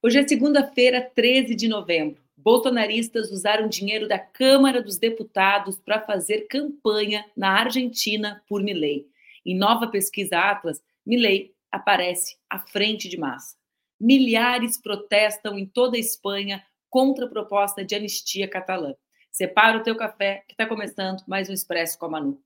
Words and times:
Hoje 0.00 0.20
é 0.20 0.28
segunda-feira, 0.28 1.10
13 1.12 1.56
de 1.56 1.66
novembro. 1.66 2.22
Bolsonaristas 2.36 3.32
usaram 3.32 3.68
dinheiro 3.68 4.06
da 4.06 4.16
Câmara 4.16 4.80
dos 4.80 4.96
Deputados 4.96 5.80
para 5.80 6.00
fazer 6.00 6.46
campanha 6.46 7.24
na 7.36 7.50
Argentina 7.58 8.40
por 8.48 8.62
Milei. 8.62 9.08
Em 9.44 9.58
nova 9.58 9.88
pesquisa 9.88 10.38
Atlas, 10.38 10.80
Milei 11.04 11.52
aparece 11.68 12.36
à 12.48 12.60
frente 12.60 13.08
de 13.08 13.18
massa. 13.18 13.56
Milhares 14.00 14.80
protestam 14.80 15.58
em 15.58 15.66
toda 15.66 15.96
a 15.96 16.00
Espanha 16.00 16.64
contra 16.88 17.26
a 17.26 17.28
proposta 17.28 17.84
de 17.84 17.96
anistia 17.96 18.46
catalã. 18.46 18.94
Separa 19.32 19.78
o 19.78 19.82
teu 19.82 19.96
café, 19.96 20.44
que 20.46 20.54
está 20.54 20.64
começando 20.64 21.24
mais 21.26 21.50
um 21.50 21.52
Expresso 21.52 21.98
com 21.98 22.06
a 22.06 22.10
Manu. 22.10 22.40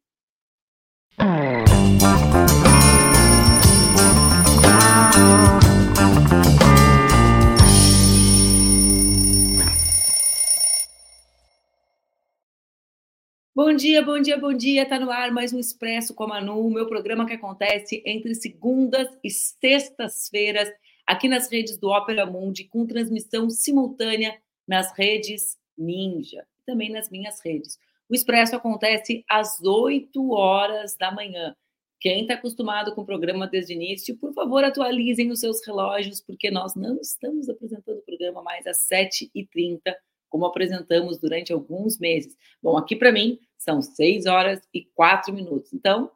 Bom 13.55 13.75
dia, 13.75 14.01
bom 14.01 14.19
dia, 14.19 14.39
bom 14.39 14.55
dia. 14.55 14.89
Tá 14.89 14.99
no 14.99 15.11
ar 15.11 15.31
mais 15.31 15.53
um 15.53 15.59
Expresso 15.59 16.15
com 16.15 16.25
a 16.25 16.27
Manu, 16.27 16.71
meu 16.71 16.87
programa 16.87 17.27
que 17.27 17.35
acontece 17.35 18.03
entre 18.07 18.35
segundas 18.35 19.07
e 19.23 19.29
sextas-feiras 19.29 20.73
aqui 21.07 21.29
nas 21.29 21.53
redes 21.53 21.77
do 21.77 21.91
Opera 21.91 22.25
Mundi, 22.25 22.65
com 22.65 22.87
transmissão 22.87 23.51
simultânea 23.51 24.41
nas 24.67 24.97
redes 24.97 25.59
Ninja, 25.77 26.47
também 26.65 26.91
nas 26.91 27.11
minhas 27.11 27.45
redes. 27.45 27.79
O 28.09 28.15
Expresso 28.15 28.57
acontece 28.57 29.23
às 29.29 29.61
8 29.63 30.33
horas 30.33 30.97
da 30.97 31.13
manhã. 31.13 31.55
Quem 32.01 32.23
está 32.23 32.35
acostumado 32.35 32.95
com 32.95 33.03
o 33.03 33.07
programa 33.07 33.47
desde 33.47 33.75
o 33.75 33.77
início, 33.77 34.17
por 34.17 34.33
favor, 34.33 34.65
atualizem 34.65 35.31
os 35.31 35.41
seus 35.41 35.61
relógios, 35.67 36.23
porque 36.23 36.51
nós 36.51 36.75
não 36.75 36.99
estamos 36.99 37.51
apresentando 37.51 37.99
o 37.99 38.03
programa 38.03 38.43
mais 38.43 38.67
às 38.67 38.79
7h30 38.89 39.95
como 40.33 40.47
apresentamos 40.47 41.19
durante 41.19 41.53
alguns 41.53 41.99
meses. 41.99 42.35
Bom, 42.63 42.79
aqui 42.79 42.97
para 42.97 43.13
mim 43.13 43.39
são 43.59 43.83
6 43.83 44.25
horas 44.25 44.67
e 44.73 44.83
4 44.83 45.31
minutos. 45.33 45.75
Então, 45.75 46.11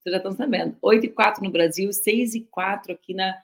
vocês 0.00 0.10
já 0.10 0.16
estão 0.16 0.32
sabendo, 0.32 0.74
8 0.80 1.04
e 1.04 1.08
4 1.10 1.44
no 1.44 1.50
Brasil, 1.50 1.92
6 1.92 2.34
e 2.34 2.40
4 2.44 2.92
aqui 2.92 3.12
na 3.12 3.38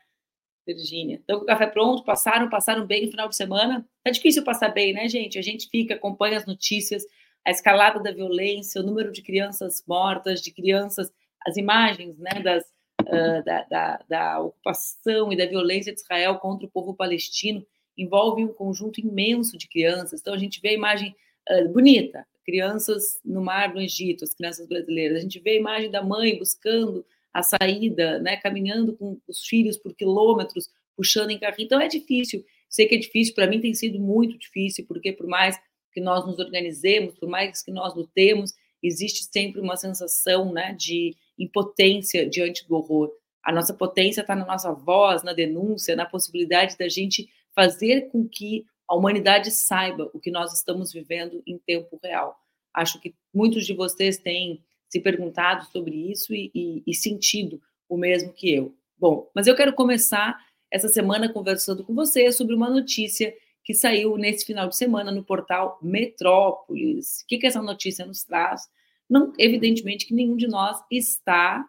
Virgínia. 0.67 1.20
Então, 1.22 1.41
o 1.41 1.45
café 1.45 1.67
pronto, 1.67 2.02
passaram, 2.05 2.48
passaram 2.48 2.86
bem 2.86 3.05
no 3.05 3.11
final 3.11 3.28
de 3.28 3.36
semana. 3.36 3.86
Tá 4.02 4.11
difícil 4.11 4.42
passar 4.42 4.70
bem, 4.70 4.95
né, 4.95 5.06
gente? 5.11 5.39
A 5.39 5.42
gente 5.42 5.69
fica, 5.69 5.95
acompanha 5.95 6.39
as 6.39 6.47
notícias, 6.47 7.05
a 7.47 7.50
escalada 7.50 8.00
da 8.00 8.11
violência, 8.11 8.80
o 8.80 8.84
número 8.84 9.12
de 9.12 9.20
crianças 9.20 9.84
mortas, 9.86 10.41
de 10.41 10.50
crianças, 10.50 11.12
as 11.47 11.58
imagens, 11.58 12.19
né, 12.19 12.41
das, 12.42 12.64
uh, 13.02 13.45
da, 13.45 13.62
da, 13.64 14.00
da 14.08 14.41
ocupação 14.41 15.30
e 15.30 15.36
da 15.36 15.45
violência 15.45 15.92
de 15.92 16.00
Israel 16.00 16.39
contra 16.39 16.67
o 16.67 16.70
povo 16.70 16.95
palestino 16.95 17.62
envolve 17.97 18.45
um 18.45 18.53
conjunto 18.53 19.00
imenso 19.00 19.56
de 19.56 19.69
crianças. 19.69 20.20
Então, 20.20 20.34
a 20.34 20.39
gente 20.39 20.61
vê 20.61 20.70
a 20.70 20.75
imagem 20.75 21.14
uh, 21.50 21.69
bonita, 21.73 22.27
crianças 22.45 23.20
no 23.25 23.42
mar 23.42 23.73
no 23.73 23.81
Egito, 23.81 24.25
as 24.25 24.34
crianças 24.34 24.67
brasileiras. 24.67 25.19
A 25.19 25.20
gente 25.20 25.41
vê 25.41 25.51
a 25.51 25.61
imagem 25.61 25.91
da 25.91 26.03
mãe 26.03 26.39
buscando 26.39 27.05
a 27.33 27.42
saída, 27.42 28.19
né, 28.20 28.36
caminhando 28.36 28.97
com 28.97 29.19
os 29.27 29.45
filhos 29.45 29.77
por 29.77 29.95
quilômetros, 29.95 30.69
puxando 30.97 31.31
em 31.31 31.39
carrinho. 31.39 31.67
Então, 31.67 31.81
é 31.81 31.89
difícil. 31.89 32.45
Sei 32.69 32.86
que 32.86 32.95
é 32.95 32.98
difícil, 32.98 33.34
para 33.34 33.47
mim 33.47 33.61
tem 33.61 33.75
sido 33.75 33.98
muito 33.98 34.39
difícil, 34.39 34.84
porque 34.86 35.12
por 35.12 35.27
mais 35.27 35.58
que 35.92 36.01
nós 36.01 36.27
nos 36.27 36.39
organizemos, 36.39 37.14
por 37.14 37.29
mais 37.29 37.62
que 37.62 37.70
nós 37.70 37.95
lutemos, 37.95 38.53
existe 38.83 39.25
sempre 39.25 39.61
uma 39.61 39.77
sensação 39.77 40.53
né, 40.53 40.75
de 40.79 41.17
impotência 41.39 42.29
diante 42.29 42.67
do 42.67 42.75
horror. 42.75 43.11
A 43.42 43.53
nossa 43.53 43.75
potência 43.75 44.20
está 44.20 44.34
na 44.34 44.45
nossa 44.45 44.73
voz, 44.73 45.23
na 45.23 45.33
denúncia, 45.33 45.95
na 45.95 46.06
possibilidade 46.06 46.77
da 46.77 46.89
gente 46.89 47.29
fazer 47.55 48.09
com 48.11 48.29
que 48.29 48.67
a 48.89 48.95
humanidade 48.95 49.51
saiba 49.51 50.11
o 50.13 50.21
que 50.21 50.31
nós 50.31 50.53
estamos 50.53 50.93
vivendo 50.93 51.43
em 51.47 51.59
tempo 51.59 51.99
real. 52.03 52.39
Acho 52.73 53.01
que 53.01 53.15
muitos 53.33 53.65
de 53.65 53.73
vocês 53.73 54.19
têm 54.19 54.63
se 54.89 55.01
perguntado 55.01 55.64
sobre 55.67 56.11
isso 56.11 56.35
e, 56.35 56.51
e, 56.55 56.83
e 56.87 56.95
sentido 56.95 57.61
o 57.89 57.97
mesmo 57.97 58.33
que 58.33 58.53
eu. 58.53 58.75
Bom, 58.98 59.31
mas 59.35 59.47
eu 59.47 59.57
quero 59.57 59.73
começar 59.73 60.39
essa 60.70 60.89
semana 60.89 61.33
conversando 61.33 61.85
com 61.85 61.95
você 61.95 62.31
sobre 62.33 62.55
uma 62.55 62.69
notícia 62.69 63.35
que 63.63 63.73
saiu 63.73 64.17
nesse 64.17 64.45
final 64.45 64.69
de 64.69 64.77
semana 64.77 65.11
no 65.11 65.25
portal 65.25 65.79
Metrópolis. 65.83 67.23
O 67.23 67.27
que, 67.27 67.39
que 67.39 67.47
essa 67.47 67.63
notícia 67.63 68.05
nos 68.05 68.23
traz? 68.23 68.69
Não, 69.09 69.33
evidentemente 69.39 70.07
que 70.07 70.14
nenhum 70.14 70.37
de 70.37 70.47
nós 70.47 70.83
está 70.91 71.67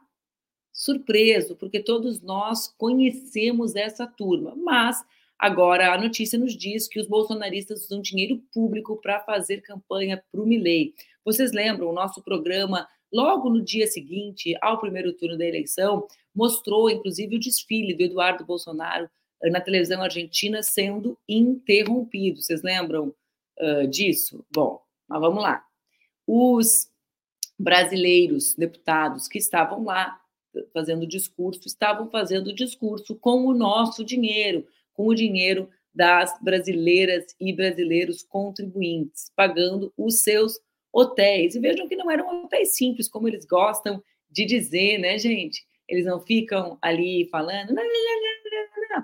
surpreso, 0.73 1.55
porque 1.55 1.79
todos 1.79 2.21
nós 2.21 2.67
conhecemos 2.77 3.75
essa 3.75 4.05
turma, 4.05 4.53
mas 4.57 5.01
Agora, 5.37 5.93
a 5.93 5.97
notícia 5.97 6.39
nos 6.39 6.55
diz 6.55 6.87
que 6.87 6.99
os 6.99 7.07
bolsonaristas 7.07 7.85
usam 7.85 8.01
dinheiro 8.01 8.41
público 8.53 8.99
para 9.01 9.19
fazer 9.19 9.61
campanha 9.61 10.23
para 10.31 10.41
o 10.41 10.45
Milley. 10.45 10.93
Vocês 11.23 11.51
lembram, 11.51 11.89
o 11.89 11.93
nosso 11.93 12.23
programa, 12.23 12.87
logo 13.11 13.49
no 13.49 13.61
dia 13.61 13.87
seguinte 13.87 14.55
ao 14.61 14.79
primeiro 14.79 15.13
turno 15.13 15.37
da 15.37 15.45
eleição, 15.45 16.07
mostrou, 16.33 16.89
inclusive, 16.89 17.35
o 17.35 17.39
desfile 17.39 17.93
do 17.93 18.03
Eduardo 18.03 18.45
Bolsonaro 18.45 19.09
eh, 19.41 19.49
na 19.49 19.59
televisão 19.59 20.01
argentina 20.01 20.63
sendo 20.63 21.17
interrompido. 21.27 22.41
Vocês 22.41 22.61
lembram 22.61 23.13
uh, 23.59 23.87
disso? 23.87 24.45
Bom, 24.53 24.81
mas 25.07 25.19
vamos 25.19 25.43
lá. 25.43 25.63
Os 26.25 26.89
brasileiros 27.57 28.53
deputados 28.53 29.27
que 29.27 29.37
estavam 29.37 29.83
lá 29.83 30.19
fazendo 30.73 31.05
discurso, 31.05 31.67
estavam 31.67 32.09
fazendo 32.09 32.53
discurso 32.53 33.15
com 33.15 33.45
o 33.45 33.53
nosso 33.53 34.03
dinheiro, 34.03 34.65
com 34.95 35.07
o 35.07 35.15
dinheiro 35.15 35.69
das 35.93 36.33
brasileiras 36.41 37.25
e 37.39 37.53
brasileiros 37.53 38.23
contribuintes, 38.23 39.31
pagando 39.35 39.93
os 39.97 40.21
seus 40.21 40.59
hotéis. 40.91 41.55
E 41.55 41.59
vejam 41.59 41.87
que 41.87 41.95
não 41.95 42.09
eram 42.09 42.45
hotéis 42.45 42.75
simples, 42.75 43.07
como 43.07 43.27
eles 43.27 43.45
gostam 43.45 44.03
de 44.29 44.45
dizer, 44.45 44.97
né, 44.97 45.17
gente? 45.17 45.65
Eles 45.87 46.05
não 46.05 46.19
ficam 46.19 46.77
ali 46.81 47.27
falando. 47.29 47.73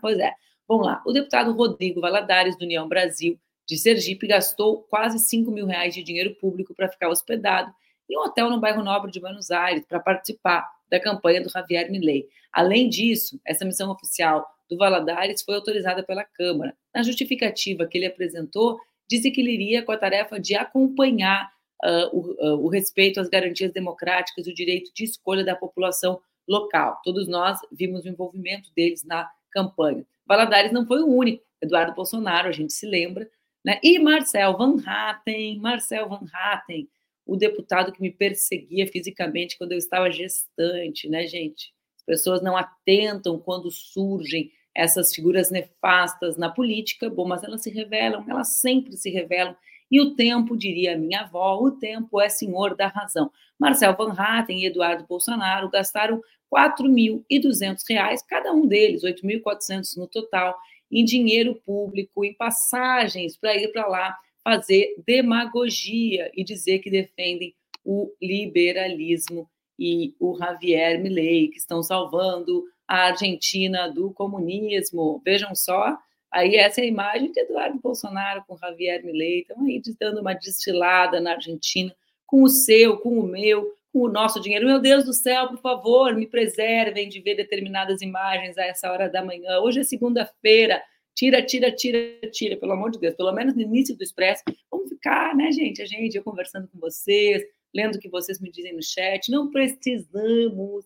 Pois 0.02 0.18
é. 0.20 0.34
Vamos 0.68 0.86
lá. 0.86 1.02
O 1.06 1.12
deputado 1.12 1.52
Rodrigo 1.52 2.02
Valadares, 2.02 2.58
do 2.58 2.64
União 2.64 2.88
Brasil, 2.88 3.40
de 3.68 3.78
Sergipe, 3.78 4.28
gastou 4.28 4.84
quase 4.84 5.20
5 5.20 5.52
mil 5.52 5.66
reais 5.66 5.94
de 5.94 6.04
dinheiro 6.04 6.36
público 6.36 6.74
para 6.74 6.90
ficar 6.90 7.10
hospedado 7.10 7.72
em 8.10 8.18
um 8.18 8.22
hotel 8.22 8.50
no 8.50 8.60
bairro 8.60 8.84
Nobre 8.84 9.12
de 9.12 9.20
Buenos 9.20 9.52
Aires 9.52 9.86
para 9.86 10.00
participar 10.00 10.70
da 10.92 11.00
campanha 11.00 11.42
do 11.42 11.50
Javier 11.50 11.90
Milei. 11.90 12.28
Além 12.52 12.90
disso, 12.90 13.40
essa 13.46 13.64
missão 13.64 13.90
oficial 13.90 14.46
do 14.70 14.78
Valadares 14.78 15.42
foi 15.42 15.56
autorizada 15.56 16.04
pela 16.04 16.24
Câmara. 16.24 16.76
Na 16.94 17.02
justificativa 17.02 17.88
que 17.88 17.98
ele 17.98 18.06
apresentou, 18.06 18.78
disse 19.10 19.32
que 19.32 19.42
ele 19.42 19.54
iria 19.54 19.84
com 19.84 19.92
a 19.92 19.98
tarefa 19.98 20.40
de 20.40 20.56
acompanhar 20.56 21.50
uh, 21.84 22.18
o, 22.18 22.20
uh, 22.20 22.66
o, 22.66 22.68
respeito 22.68 23.20
às 23.20 23.30
garantias 23.30 23.72
democráticas 23.72 24.48
o 24.48 24.54
direito 24.54 24.92
de 24.94 25.06
escolha 25.06 25.44
da 25.44 25.56
população 25.56 26.20
local. 26.48 27.00
Todos 27.04 27.28
nós 27.28 27.58
vimos 27.72 28.04
o 28.04 28.10
envolvimento 28.10 28.70
deles 28.76 29.04
na 29.04 29.30
campanha. 29.50 30.06
Valadares 30.26 30.72
não 30.72 30.86
foi 30.86 31.02
o 31.02 31.08
único. 31.08 31.44
Eduardo 31.62 31.94
Bolsonaro, 31.94 32.48
a 32.48 32.52
gente 32.52 32.74
se 32.74 32.86
lembra, 32.86 33.30
né? 33.64 33.80
E 33.84 34.00
Marcel 34.00 34.58
Van 34.58 34.78
Hatten, 34.86 35.60
Marcel 35.60 36.10
Van 36.10 36.26
Hatten, 36.34 36.90
o 37.26 37.36
deputado 37.36 37.92
que 37.92 38.02
me 38.02 38.12
perseguia 38.12 38.88
fisicamente 38.88 39.58
quando 39.58 39.74
eu 39.74 39.78
estava 39.78 40.12
gestante, 40.12 41.10
né, 41.10 41.26
gente? 41.28 41.74
As 41.98 42.04
pessoas 42.04 42.42
não 42.42 42.58
atentam 42.58 43.40
quando 43.40 43.70
surgem 43.72 44.52
essas 44.76 45.14
figuras 45.14 45.52
nefastas 45.52 46.38
na 46.38 46.50
política, 46.50 47.10
bom, 47.10 47.28
mas 47.28 47.44
elas 47.44 47.62
se 47.62 47.70
revelam, 47.70 48.26
elas 48.28 48.60
sempre 48.60 48.96
se 48.98 49.10
revelam, 49.10 49.56
e 49.90 50.00
o 50.00 50.16
tempo, 50.16 50.58
diria 50.58 50.98
minha 50.98 51.22
avó, 51.22 51.60
o 51.62 51.72
tempo 51.72 52.22
é 52.22 52.30
senhor 52.30 52.76
da 52.76 52.88
razão. 52.88 53.30
Marcel 53.60 53.96
Van 53.96 54.14
Hatten 54.14 54.62
e 54.62 54.66
Eduardo 54.66 55.06
Bolsonaro 55.06 55.70
gastaram 55.70 56.22
R$ 56.54 56.70
4.200, 56.80 58.20
cada 58.26 58.54
um 58.54 58.66
deles, 58.66 59.04
R$ 59.04 59.14
8.400 59.14 59.98
no 59.98 60.08
total, 60.08 60.58
em 60.90 61.04
dinheiro 61.04 61.56
público, 61.66 62.24
em 62.24 62.34
passagens 62.34 63.38
para 63.38 63.56
ir 63.56 63.72
para 63.74 63.86
lá 63.88 64.18
fazer 64.44 64.96
demagogia 65.06 66.32
e 66.36 66.44
dizer 66.44 66.80
que 66.80 66.90
defendem 66.90 67.56
o 67.84 68.12
liberalismo 68.22 69.50
e 69.78 70.14
o 70.20 70.38
Javier 70.38 71.02
Milei, 71.02 71.48
que 71.48 71.58
estão 71.58 71.82
salvando 71.82 72.64
a 72.88 73.08
Argentina 73.08 73.88
do 73.88 74.12
comunismo. 74.12 75.22
Vejam 75.26 75.56
só, 75.56 75.98
aí 76.32 76.56
essa 76.56 76.82
é 76.82 76.84
a 76.84 76.88
imagem 76.88 77.32
de 77.32 77.40
Eduardo 77.40 77.80
Bolsonaro 77.80 78.44
com 78.48 78.58
Javier 78.58 79.04
Milei, 79.04 79.40
estão 79.40 79.64
aí 79.64 79.82
dando 80.00 80.22
uma 80.22 80.34
desfilada 80.34 81.20
na 81.20 81.32
Argentina 81.32 81.96
com 82.28 82.44
o 82.44 82.50
seu, 82.50 82.98
com 82.98 83.20
o 83.20 83.24
meu, 83.24 83.76
com 83.92 84.00
o 84.00 84.10
nosso 84.10 84.40
dinheiro. 84.40 84.66
Meu 84.66 84.80
Deus 84.80 85.04
do 85.04 85.14
céu, 85.14 85.50
por 85.50 85.60
favor, 85.60 86.16
me 86.16 86.28
preservem 86.28 87.10
de 87.10 87.20
ver 87.20 87.36
determinadas 87.36 88.02
imagens 88.02 88.58
a 88.58 88.66
essa 88.66 88.92
hora 88.92 89.10
da 89.10 89.24
manhã. 89.24 89.60
Hoje 89.60 89.82
é 89.82 89.84
segunda-feira. 89.84 90.82
Tira, 91.16 91.46
tira, 91.46 91.72
tira, 91.72 92.20
tira, 92.32 92.58
pelo 92.58 92.72
amor 92.72 92.92
de 92.92 93.00
Deus. 93.00 93.16
Pelo 93.16 93.32
menos 93.32 93.56
no 93.56 93.62
início 93.62 93.96
do 93.96 94.04
Expresso, 94.04 94.44
vamos 94.70 94.90
ficar, 94.90 95.36
né, 95.36 95.52
gente? 95.52 95.82
A 95.82 95.86
gente, 95.86 96.16
eu 96.16 96.24
conversando 96.24 96.68
com 96.68 96.80
vocês, 96.80 97.44
lendo 97.74 97.96
o 97.96 98.00
que 98.00 98.10
vocês 98.10 98.40
me 98.40 98.52
dizem 98.52 98.74
no 98.74 98.84
chat. 98.84 99.30
Não 99.30 99.52
precisamos 99.52 100.86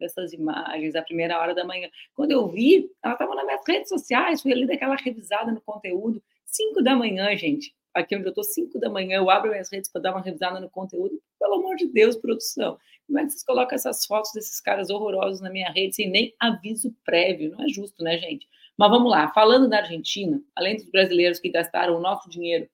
essas 0.00 0.32
imagens, 0.32 0.94
a 0.94 1.02
primeira 1.02 1.38
hora 1.38 1.54
da 1.54 1.64
manhã. 1.64 1.88
Quando 2.14 2.32
eu 2.32 2.48
vi, 2.48 2.90
ela 3.02 3.14
estava 3.14 3.34
nas 3.34 3.44
minhas 3.44 3.62
redes 3.66 3.88
sociais, 3.88 4.42
fui 4.42 4.52
ali 4.52 4.66
daquela 4.66 4.96
revisada 4.96 5.52
no 5.52 5.60
conteúdo. 5.60 6.22
Cinco 6.44 6.82
da 6.82 6.94
manhã, 6.96 7.34
gente. 7.36 7.74
Aqui 7.94 8.16
onde 8.16 8.24
eu 8.24 8.30
estou, 8.30 8.44
cinco 8.44 8.78
da 8.78 8.88
manhã, 8.88 9.18
eu 9.18 9.30
abro 9.30 9.50
minhas 9.50 9.70
redes 9.70 9.90
para 9.90 10.00
dar 10.00 10.12
uma 10.12 10.22
revisada 10.22 10.58
no 10.58 10.70
conteúdo. 10.70 11.20
Pelo 11.38 11.54
amor 11.54 11.76
de 11.76 11.86
Deus, 11.86 12.16
produção. 12.16 12.78
Como 13.06 13.18
é 13.18 13.24
que 13.24 13.30
vocês 13.30 13.44
colocam 13.44 13.74
essas 13.74 14.04
fotos 14.06 14.32
desses 14.32 14.60
caras 14.60 14.90
horrorosos 14.90 15.40
na 15.40 15.50
minha 15.50 15.70
rede 15.70 15.94
sem 15.94 16.10
nem 16.10 16.34
aviso 16.40 16.94
prévio? 17.04 17.50
Não 17.52 17.64
é 17.64 17.68
justo, 17.68 18.02
né, 18.02 18.18
gente? 18.18 18.48
Mas 18.76 18.90
vamos 18.90 19.10
lá. 19.10 19.32
Falando 19.32 19.68
da 19.68 19.78
Argentina, 19.78 20.42
além 20.56 20.76
dos 20.76 20.90
brasileiros 20.90 21.38
que 21.38 21.50
gastaram 21.50 21.96
o 21.96 22.00
nosso 22.00 22.28
dinheiro 22.28 22.68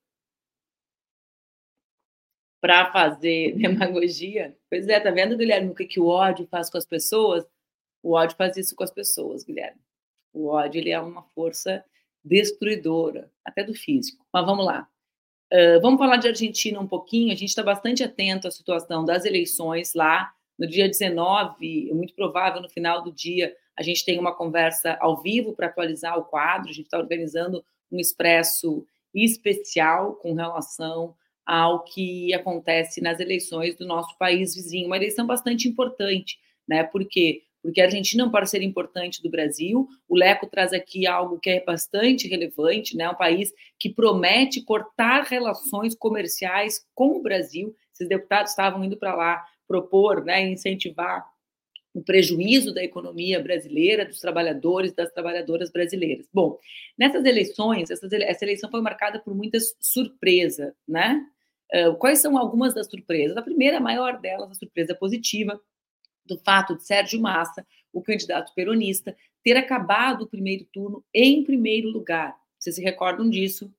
para 2.60 2.90
fazer 2.92 3.54
demagogia. 3.58 4.56
Pois 4.70 4.88
é, 4.88 5.00
tá 5.00 5.10
vendo, 5.10 5.36
Guilherme, 5.36 5.70
o 5.70 5.75
que, 5.75 5.86
que 5.86 6.00
o 6.00 6.06
ódio 6.06 6.46
faz 6.46 6.70
com 6.70 6.78
as 6.78 6.86
pessoas? 6.86 7.44
O 8.02 8.12
ódio 8.12 8.36
faz 8.36 8.56
isso 8.56 8.76
com 8.76 8.84
as 8.84 8.90
pessoas, 8.90 9.44
Guilherme. 9.44 9.81
O 10.32 10.48
ódio 10.48 10.78
ele 10.78 10.90
é 10.90 11.00
uma 11.00 11.22
força 11.34 11.84
destruidora, 12.24 13.31
até 13.44 13.64
do 13.64 13.74
físico. 13.74 14.24
Mas 14.32 14.44
vamos 14.44 14.64
lá. 14.64 14.88
Uh, 15.52 15.80
vamos 15.80 15.98
falar 15.98 16.16
de 16.16 16.28
Argentina 16.28 16.78
um 16.78 16.86
pouquinho. 16.86 17.32
A 17.32 17.36
gente 17.36 17.48
está 17.48 17.62
bastante 17.62 18.02
atento 18.02 18.46
à 18.46 18.50
situação 18.50 19.04
das 19.04 19.24
eleições 19.24 19.94
lá. 19.94 20.30
No 20.58 20.66
dia 20.66 20.88
19, 20.88 21.90
é 21.90 21.94
muito 21.94 22.14
provável 22.14 22.60
no 22.60 22.68
final 22.68 23.02
do 23.02 23.12
dia, 23.12 23.54
a 23.78 23.82
gente 23.82 24.04
tem 24.04 24.18
uma 24.18 24.34
conversa 24.34 24.98
ao 25.00 25.22
vivo 25.22 25.54
para 25.54 25.68
atualizar 25.68 26.18
o 26.18 26.24
quadro. 26.24 26.68
A 26.68 26.72
gente 26.72 26.86
está 26.86 26.98
organizando 26.98 27.64
um 27.92 27.98
expresso 28.00 28.84
especial 29.14 30.14
com 30.16 30.34
relação 30.34 31.14
ao 31.46 31.84
que 31.84 32.34
acontece 32.34 33.00
nas 33.00 33.20
eleições 33.20 33.76
do 33.76 33.86
nosso 33.86 34.18
país 34.18 34.54
vizinho. 34.54 34.86
Uma 34.86 34.96
eleição 34.96 35.26
bastante 35.26 35.68
importante, 35.68 36.38
né? 36.68 36.82
Por 36.82 37.06
quê? 37.06 37.42
Porque 37.62 37.81
a 37.81 37.84
Argentina 37.84 38.22
é 38.22 38.26
um 38.26 38.31
parceiro 38.31 38.64
importante 38.64 39.22
do 39.22 39.31
Brasil. 39.31 39.88
O 40.08 40.16
Leco 40.16 40.46
traz 40.46 40.72
aqui 40.72 41.06
algo 41.06 41.38
que 41.38 41.50
é 41.50 41.64
bastante 41.64 42.28
relevante, 42.28 42.96
né? 42.96 43.08
Um 43.08 43.14
país 43.14 43.52
que 43.78 43.88
promete 43.93 44.62
cortar 44.62 45.25
relações 45.25 45.94
comerciais 45.94 46.87
com 46.94 47.16
o 47.19 47.22
Brasil. 47.22 47.75
Esses 47.93 48.08
deputados 48.08 48.52
estavam 48.52 48.84
indo 48.84 48.96
para 48.96 49.14
lá 49.14 49.44
propor, 49.66 50.25
né, 50.25 50.49
incentivar 50.49 51.26
o 51.93 52.02
prejuízo 52.02 52.72
da 52.72 52.82
economia 52.82 53.40
brasileira, 53.43 54.06
dos 54.06 54.20
trabalhadores, 54.20 54.93
das 54.93 55.12
trabalhadoras 55.12 55.70
brasileiras. 55.70 56.26
Bom, 56.32 56.58
nessas 56.96 57.25
eleições, 57.25 57.90
essa 57.90 58.44
eleição 58.44 58.70
foi 58.70 58.81
marcada 58.81 59.19
por 59.19 59.34
muitas 59.34 59.75
surpresas, 59.81 60.72
né? 60.87 61.26
quais 61.99 62.20
são 62.20 62.38
algumas 62.38 62.72
das 62.75 62.87
surpresas? 62.87 63.37
A 63.37 63.43
primeira, 63.43 63.78
a 63.78 63.81
maior 63.81 64.19
delas, 64.20 64.50
a 64.50 64.55
surpresa 64.55 64.94
positiva, 64.94 65.60
do 66.28 66.38
fato 66.38 66.76
de 66.76 66.86
Sérgio 66.86 67.20
Massa, 67.20 67.66
o 67.92 68.02
candidato 68.02 68.52
peronista, 68.54 69.16
ter 69.42 69.56
acabado 69.56 70.22
o 70.22 70.28
primeiro 70.28 70.64
turno 70.66 71.04
em 71.12 71.42
primeiro 71.42 71.88
lugar. 71.88 72.36
Vocês 72.58 72.76
se 72.76 72.82
recordam 72.82 73.28
disso? 73.28 73.72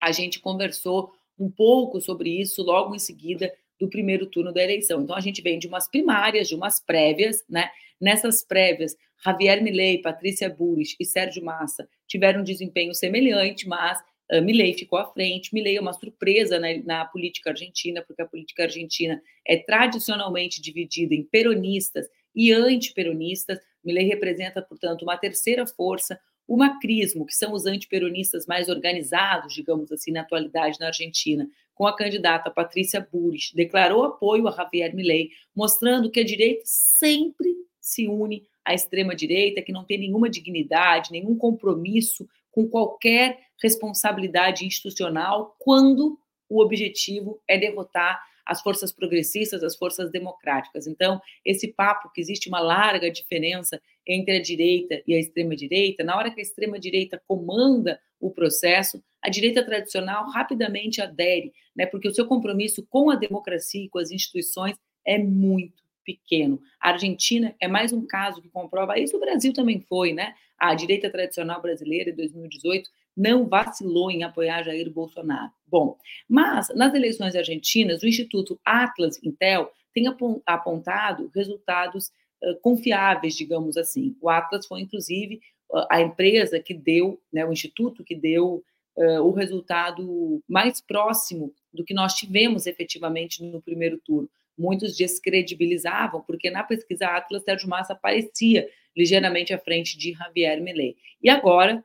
A 0.00 0.10
gente 0.10 0.40
conversou 0.40 1.12
um 1.38 1.50
pouco 1.50 2.00
sobre 2.00 2.30
isso 2.30 2.62
logo 2.62 2.94
em 2.94 2.98
seguida 2.98 3.52
do 3.78 3.88
primeiro 3.88 4.26
turno 4.26 4.52
da 4.52 4.62
eleição. 4.62 5.02
Então 5.02 5.16
a 5.16 5.20
gente 5.20 5.42
vem 5.42 5.58
de 5.58 5.66
umas 5.66 5.88
primárias, 5.88 6.48
de 6.48 6.54
umas 6.54 6.80
prévias, 6.80 7.44
né? 7.48 7.70
Nessas 8.00 8.44
prévias, 8.44 8.96
Javier 9.24 9.62
Milei, 9.62 10.00
Patrícia 10.00 10.48
Burris 10.48 10.94
e 10.98 11.04
Sérgio 11.04 11.44
Massa 11.44 11.88
tiveram 12.06 12.40
um 12.40 12.44
desempenho 12.44 12.94
semelhante, 12.94 13.66
mas 13.66 13.98
Uh, 14.30 14.40
Milley 14.42 14.74
ficou 14.74 14.98
à 14.98 15.06
frente. 15.06 15.52
Milley 15.52 15.76
é 15.76 15.80
uma 15.80 15.92
surpresa 15.92 16.58
na, 16.58 16.68
na, 16.84 17.04
política 17.04 17.50
argentina, 17.50 18.02
porque 18.06 18.22
a 18.22 18.26
política 18.26 18.64
argentina 18.64 19.22
é 19.46 19.56
tradicionalmente 19.56 20.60
dividida 20.60 21.14
em 21.14 21.22
peronistas 21.22 22.06
e 22.34 22.52
antiperonistas. 22.52 23.58
Milley 23.84 24.06
representa, 24.06 24.62
portanto, 24.62 25.02
uma 25.02 25.16
terceira 25.16 25.66
força, 25.66 26.18
o 26.46 26.56
macrismo, 26.56 27.26
que 27.26 27.34
são 27.34 27.52
os 27.52 27.66
antiperonistas 27.66 28.46
mais 28.46 28.68
organizados, 28.68 29.54
digamos 29.54 29.90
assim, 29.92 30.12
na 30.12 30.22
atualidade 30.22 30.78
na 30.80 30.86
Argentina, 30.86 31.48
com 31.74 31.86
a 31.86 31.96
candidata 31.96 32.50
Patrícia 32.50 33.06
Burris, 33.12 33.50
declarou 33.54 34.04
apoio 34.04 34.46
a 34.46 34.52
Javier 34.52 34.94
Milley, 34.94 35.30
mostrando 35.54 36.10
que 36.10 36.20
a 36.20 36.24
direita 36.24 36.62
sempre 36.64 37.54
se 37.80 38.06
une 38.06 38.46
à 38.64 38.72
extrema 38.72 39.14
direita, 39.14 39.60
que 39.60 39.72
não 39.72 39.84
tem 39.84 39.98
nenhuma 39.98 40.30
dignidade, 40.30 41.12
nenhum 41.12 41.36
compromisso 41.36 42.26
com 42.54 42.68
qualquer 42.68 43.40
responsabilidade 43.60 44.64
institucional 44.64 45.56
quando 45.58 46.18
o 46.48 46.62
objetivo 46.62 47.42
é 47.48 47.58
derrotar 47.58 48.22
as 48.46 48.62
forças 48.62 48.92
progressistas, 48.92 49.64
as 49.64 49.74
forças 49.74 50.10
democráticas. 50.10 50.86
Então, 50.86 51.20
esse 51.44 51.68
papo 51.72 52.12
que 52.12 52.20
existe 52.20 52.48
uma 52.48 52.60
larga 52.60 53.10
diferença 53.10 53.80
entre 54.06 54.36
a 54.36 54.42
direita 54.42 55.02
e 55.06 55.14
a 55.14 55.18
extrema-direita, 55.18 56.04
na 56.04 56.16
hora 56.16 56.30
que 56.30 56.40
a 56.40 56.42
extrema-direita 56.42 57.20
comanda 57.26 57.98
o 58.20 58.30
processo, 58.30 59.02
a 59.22 59.30
direita 59.30 59.64
tradicional 59.64 60.30
rapidamente 60.30 61.00
adere, 61.00 61.52
né, 61.74 61.86
porque 61.86 62.06
o 62.06 62.14
seu 62.14 62.26
compromisso 62.26 62.86
com 62.88 63.10
a 63.10 63.16
democracia 63.16 63.82
e 63.82 63.88
com 63.88 63.98
as 63.98 64.10
instituições 64.10 64.76
é 65.04 65.18
muito 65.18 65.82
pequeno. 66.04 66.60
A 66.78 66.90
Argentina 66.90 67.54
é 67.58 67.66
mais 67.66 67.92
um 67.92 68.06
caso 68.06 68.42
que 68.42 68.50
comprova 68.50 68.98
isso, 68.98 69.16
o 69.16 69.20
Brasil 69.20 69.54
também 69.54 69.80
foi, 69.80 70.12
né? 70.12 70.34
A 70.58 70.74
direita 70.74 71.10
tradicional 71.10 71.60
brasileira, 71.60 72.10
em 72.10 72.14
2018, 72.14 72.90
não 73.16 73.46
vacilou 73.46 74.10
em 74.10 74.22
apoiar 74.22 74.62
Jair 74.62 74.90
Bolsonaro. 74.90 75.50
Bom, 75.66 75.96
mas 76.28 76.68
nas 76.74 76.94
eleições 76.94 77.36
argentinas, 77.36 78.02
o 78.02 78.08
Instituto 78.08 78.58
Atlas 78.64 79.22
Intel 79.22 79.70
tem 79.92 80.06
apontado 80.44 81.30
resultados 81.34 82.08
uh, 82.42 82.56
confiáveis, 82.60 83.34
digamos 83.34 83.76
assim. 83.76 84.16
O 84.20 84.28
Atlas 84.28 84.66
foi, 84.66 84.80
inclusive, 84.80 85.40
uh, 85.70 85.86
a 85.90 86.00
empresa 86.00 86.58
que 86.58 86.74
deu, 86.74 87.20
né, 87.32 87.46
o 87.46 87.52
instituto 87.52 88.02
que 88.02 88.14
deu 88.14 88.64
uh, 88.96 89.20
o 89.20 89.30
resultado 89.30 90.42
mais 90.48 90.80
próximo 90.80 91.54
do 91.72 91.84
que 91.84 91.94
nós 91.94 92.14
tivemos 92.14 92.66
efetivamente 92.66 93.42
no 93.44 93.62
primeiro 93.62 93.98
turno 93.98 94.28
muitos 94.56 94.96
descredibilizavam, 94.96 96.22
porque 96.22 96.50
na 96.50 96.62
pesquisa 96.62 97.08
Atlas, 97.08 97.42
Sérgio 97.42 97.68
Massa 97.68 97.92
aparecia 97.92 98.68
ligeiramente 98.96 99.52
à 99.52 99.58
frente 99.58 99.98
de 99.98 100.12
Javier 100.12 100.60
Milei. 100.60 100.96
E 101.22 101.28
agora, 101.28 101.84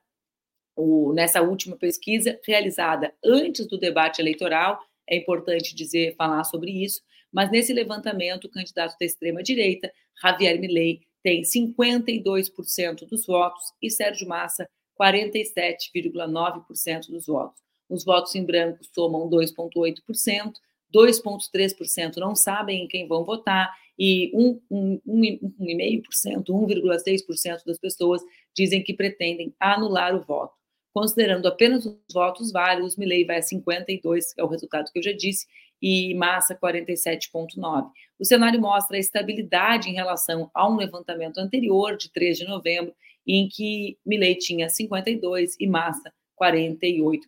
o, 0.76 1.14
nessa 1.14 1.42
última 1.42 1.76
pesquisa, 1.76 2.40
realizada 2.46 3.14
antes 3.24 3.68
do 3.68 3.78
debate 3.78 4.22
eleitoral, 4.22 4.80
é 5.08 5.18
importante 5.18 5.76
dizer, 5.76 6.16
falar 6.16 6.44
sobre 6.44 6.72
isso, 6.72 7.02
mas 7.32 7.52
nesse 7.52 7.74
levantamento, 7.74 8.46
o 8.46 8.50
candidato 8.50 8.96
da 9.00 9.06
extrema-direita, 9.06 9.92
Javier 10.22 10.60
Milei, 10.60 11.02
tem 11.22 11.42
52% 11.42 13.08
dos 13.08 13.26
votos 13.26 13.74
e 13.82 13.90
Sérgio 13.90 14.28
Massa, 14.28 14.70
47,9% 15.00 17.10
dos 17.10 17.28
votos. 17.28 17.62
Os 17.90 18.06
votos 18.06 18.36
em 18.36 18.46
branco 18.46 18.80
somam 18.94 19.30
2,8%, 19.30 20.54
2,3% 20.94 22.18
não 22.18 22.36
sabem 22.36 22.84
em 22.84 22.88
quem 22.88 23.08
vão 23.08 23.24
votar 23.24 23.74
e 24.00 24.32
1,5%, 24.34 26.46
1,6% 26.48 27.66
das 27.66 27.78
pessoas 27.78 28.22
dizem 28.56 28.82
que 28.82 28.94
pretendem 28.94 29.54
anular 29.60 30.16
o 30.16 30.22
voto. 30.22 30.54
Considerando 30.94 31.48
apenas 31.48 31.86
os 31.86 31.98
votos 32.14 32.52
válidos, 32.52 32.96
Milley 32.96 33.26
vai 33.26 33.40
a 33.40 33.42
52, 33.42 34.34
que 34.34 34.40
é 34.40 34.44
o 34.44 34.48
resultado 34.48 34.90
que 34.92 35.00
eu 35.00 35.04
já 35.04 35.12
disse, 35.12 35.46
e 35.82 36.14
Massa 36.16 36.56
47,9. 36.56 37.90
O 38.18 38.26
cenário 38.26 38.60
mostra 38.60 38.98
a 38.98 39.00
estabilidade 39.00 39.90
em 39.90 39.94
relação 39.94 40.50
a 40.54 40.68
um 40.68 40.78
levantamento 40.78 41.38
anterior, 41.38 41.98
de 41.98 42.12
3 42.12 42.38
de 42.38 42.46
novembro, 42.46 42.94
em 43.28 43.48
que 43.48 43.98
Milley 44.06 44.36
tinha 44.36 44.70
52 44.70 45.56
e 45.60 45.68
Massa 45.68 46.12
48%. 46.42 47.20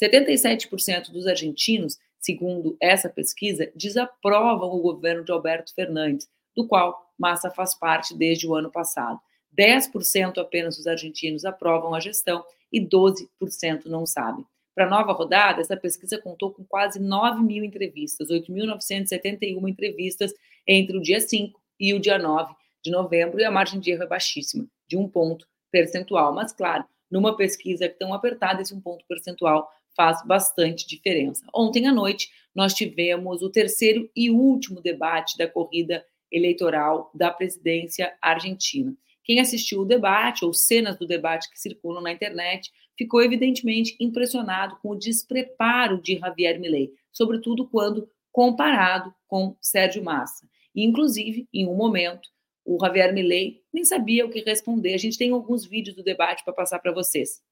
77% 0.00 1.10
dos 1.10 1.26
argentinos 1.26 1.98
segundo 2.18 2.76
essa 2.80 3.08
pesquisa, 3.08 3.70
desaprovam 3.74 4.70
o 4.70 4.80
governo 4.80 5.24
de 5.24 5.32
Alberto 5.32 5.74
Fernandes, 5.74 6.28
do 6.56 6.66
qual 6.66 7.12
Massa 7.18 7.50
faz 7.50 7.74
parte 7.74 8.16
desde 8.16 8.46
o 8.46 8.54
ano 8.54 8.70
passado. 8.70 9.18
10% 9.56 10.38
apenas 10.38 10.76
dos 10.76 10.86
argentinos 10.86 11.44
aprovam 11.44 11.94
a 11.94 12.00
gestão 12.00 12.44
e 12.72 12.80
12% 12.80 13.86
não 13.86 14.06
sabem. 14.06 14.44
Para 14.74 14.86
a 14.86 14.90
nova 14.90 15.12
rodada, 15.12 15.60
essa 15.60 15.76
pesquisa 15.76 16.18
contou 16.18 16.52
com 16.52 16.64
quase 16.64 17.00
9 17.00 17.42
mil 17.42 17.64
entrevistas, 17.64 18.28
8.971 18.28 19.68
entrevistas 19.68 20.32
entre 20.66 20.96
o 20.96 21.00
dia 21.00 21.20
5 21.20 21.60
e 21.80 21.92
o 21.94 21.98
dia 21.98 22.18
9 22.18 22.54
de 22.84 22.90
novembro, 22.90 23.40
e 23.40 23.44
a 23.44 23.50
margem 23.50 23.80
de 23.80 23.90
erro 23.90 24.04
é 24.04 24.06
baixíssima, 24.06 24.66
de 24.86 24.96
um 24.96 25.08
ponto 25.08 25.48
percentual. 25.72 26.32
Mas, 26.32 26.52
claro, 26.52 26.84
numa 27.10 27.36
pesquisa 27.36 27.88
tão 27.88 28.14
apertada, 28.14 28.62
esse 28.62 28.72
um 28.72 28.80
ponto 28.80 29.04
percentual 29.08 29.68
faz 29.98 30.24
bastante 30.24 30.86
diferença. 30.86 31.44
Ontem 31.52 31.88
à 31.88 31.92
noite, 31.92 32.30
nós 32.54 32.72
tivemos 32.72 33.42
o 33.42 33.50
terceiro 33.50 34.08
e 34.14 34.30
último 34.30 34.80
debate 34.80 35.36
da 35.36 35.48
corrida 35.48 36.04
eleitoral 36.30 37.10
da 37.12 37.32
presidência 37.32 38.14
argentina. 38.22 38.94
Quem 39.24 39.40
assistiu 39.40 39.80
o 39.80 39.84
debate, 39.84 40.44
ou 40.44 40.54
cenas 40.54 40.96
do 40.96 41.04
debate 41.04 41.50
que 41.50 41.60
circulam 41.60 42.00
na 42.00 42.12
internet, 42.12 42.70
ficou 42.96 43.20
evidentemente 43.20 43.96
impressionado 43.98 44.78
com 44.80 44.90
o 44.90 44.98
despreparo 44.98 46.00
de 46.00 46.16
Javier 46.16 46.60
Milei, 46.60 46.92
sobretudo 47.10 47.66
quando 47.66 48.08
comparado 48.30 49.12
com 49.26 49.56
Sérgio 49.60 50.04
Massa. 50.04 50.46
E, 50.74 50.84
inclusive, 50.84 51.48
em 51.52 51.66
um 51.66 51.74
momento, 51.74 52.28
o 52.64 52.78
Javier 52.80 53.12
Milei 53.12 53.62
nem 53.72 53.84
sabia 53.84 54.24
o 54.24 54.30
que 54.30 54.42
responder. 54.42 54.94
A 54.94 54.98
gente 54.98 55.18
tem 55.18 55.32
alguns 55.32 55.66
vídeos 55.66 55.96
do 55.96 56.04
debate 56.04 56.44
para 56.44 56.54
passar 56.54 56.78
para 56.78 56.92
vocês. 56.92 57.42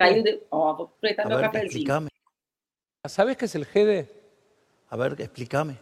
De... 0.00 0.46
Aproveitar 0.50 1.30
a 1.30 1.50
ver. 1.50 1.64
Explícame. 1.64 2.08
¿Sabes 3.04 3.36
qué 3.36 3.44
es 3.44 3.54
el 3.54 3.66
GD? 3.66 4.08
A 4.88 4.96
ver, 4.96 5.16
explícame. 5.18 5.76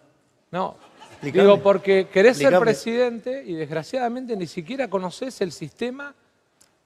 No, 0.51 0.77
explícame. 1.13 1.43
digo 1.43 1.63
porque 1.63 2.09
querés 2.09 2.33
explícame. 2.33 2.57
ser 2.57 2.61
presidente 2.65 3.45
y 3.47 3.55
desgraciadamente 3.55 4.37
ni 4.37 4.47
siquiera 4.47 4.91
conoces 4.91 5.41
el 5.41 5.53
sistema. 5.53 6.15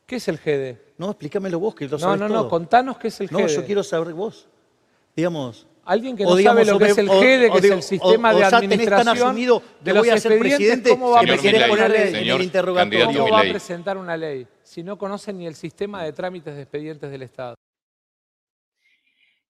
¿Qué 0.06 0.16
es 0.16 0.28
el 0.28 0.38
GD? 0.38 0.98
No, 0.98 1.10
explícamelo 1.10 1.58
vos, 1.58 1.74
que 1.74 1.88
lo 1.88 1.98
sabes 1.98 2.20
No, 2.20 2.28
no, 2.28 2.34
no, 2.42 2.48
contanos 2.48 2.98
qué 2.98 3.08
es 3.08 3.20
el 3.20 3.28
GD. 3.28 3.32
No, 3.32 3.46
yo 3.46 3.64
quiero 3.64 3.82
saber 3.82 4.12
vos. 4.12 4.46
Digamos, 5.16 5.66
Alguien 5.84 6.16
que 6.16 6.24
no 6.24 6.36
digamos, 6.36 6.64
sabe 6.64 6.72
lo 6.72 6.78
que 6.78 6.92
es 6.92 6.98
el 6.98 7.08
GEDE, 7.08 7.50
que 7.50 7.58
es 7.58 7.64
el 7.64 7.82
sistema 7.82 8.32
o, 8.32 8.36
de 8.36 8.44
administración 8.44 9.06
tan 9.06 9.16
asumido 9.16 9.62
que 9.84 9.92
voy 9.92 10.10
a 10.10 10.16
ser 10.18 10.38
presidente 10.38 10.90
¿cómo 10.90 11.10
va 11.10 11.20
que 11.20 11.32
me 11.32 11.38
querés 11.38 11.68
poner 11.68 11.94
en 11.94 12.14
el 12.14 12.42
interrogatorio? 12.42 13.06
¿Cómo 13.06 13.28
va 13.30 13.40
a 13.40 13.42
presentar 13.42 13.96
una 13.96 14.16
ley 14.16 14.46
si 14.62 14.82
no 14.82 14.96
conoce 14.96 15.32
ni 15.32 15.46
el 15.46 15.54
sistema 15.54 16.04
de 16.04 16.12
trámites 16.12 16.54
de 16.54 16.62
expedientes 16.62 17.10
del 17.10 17.22
Estado? 17.22 17.56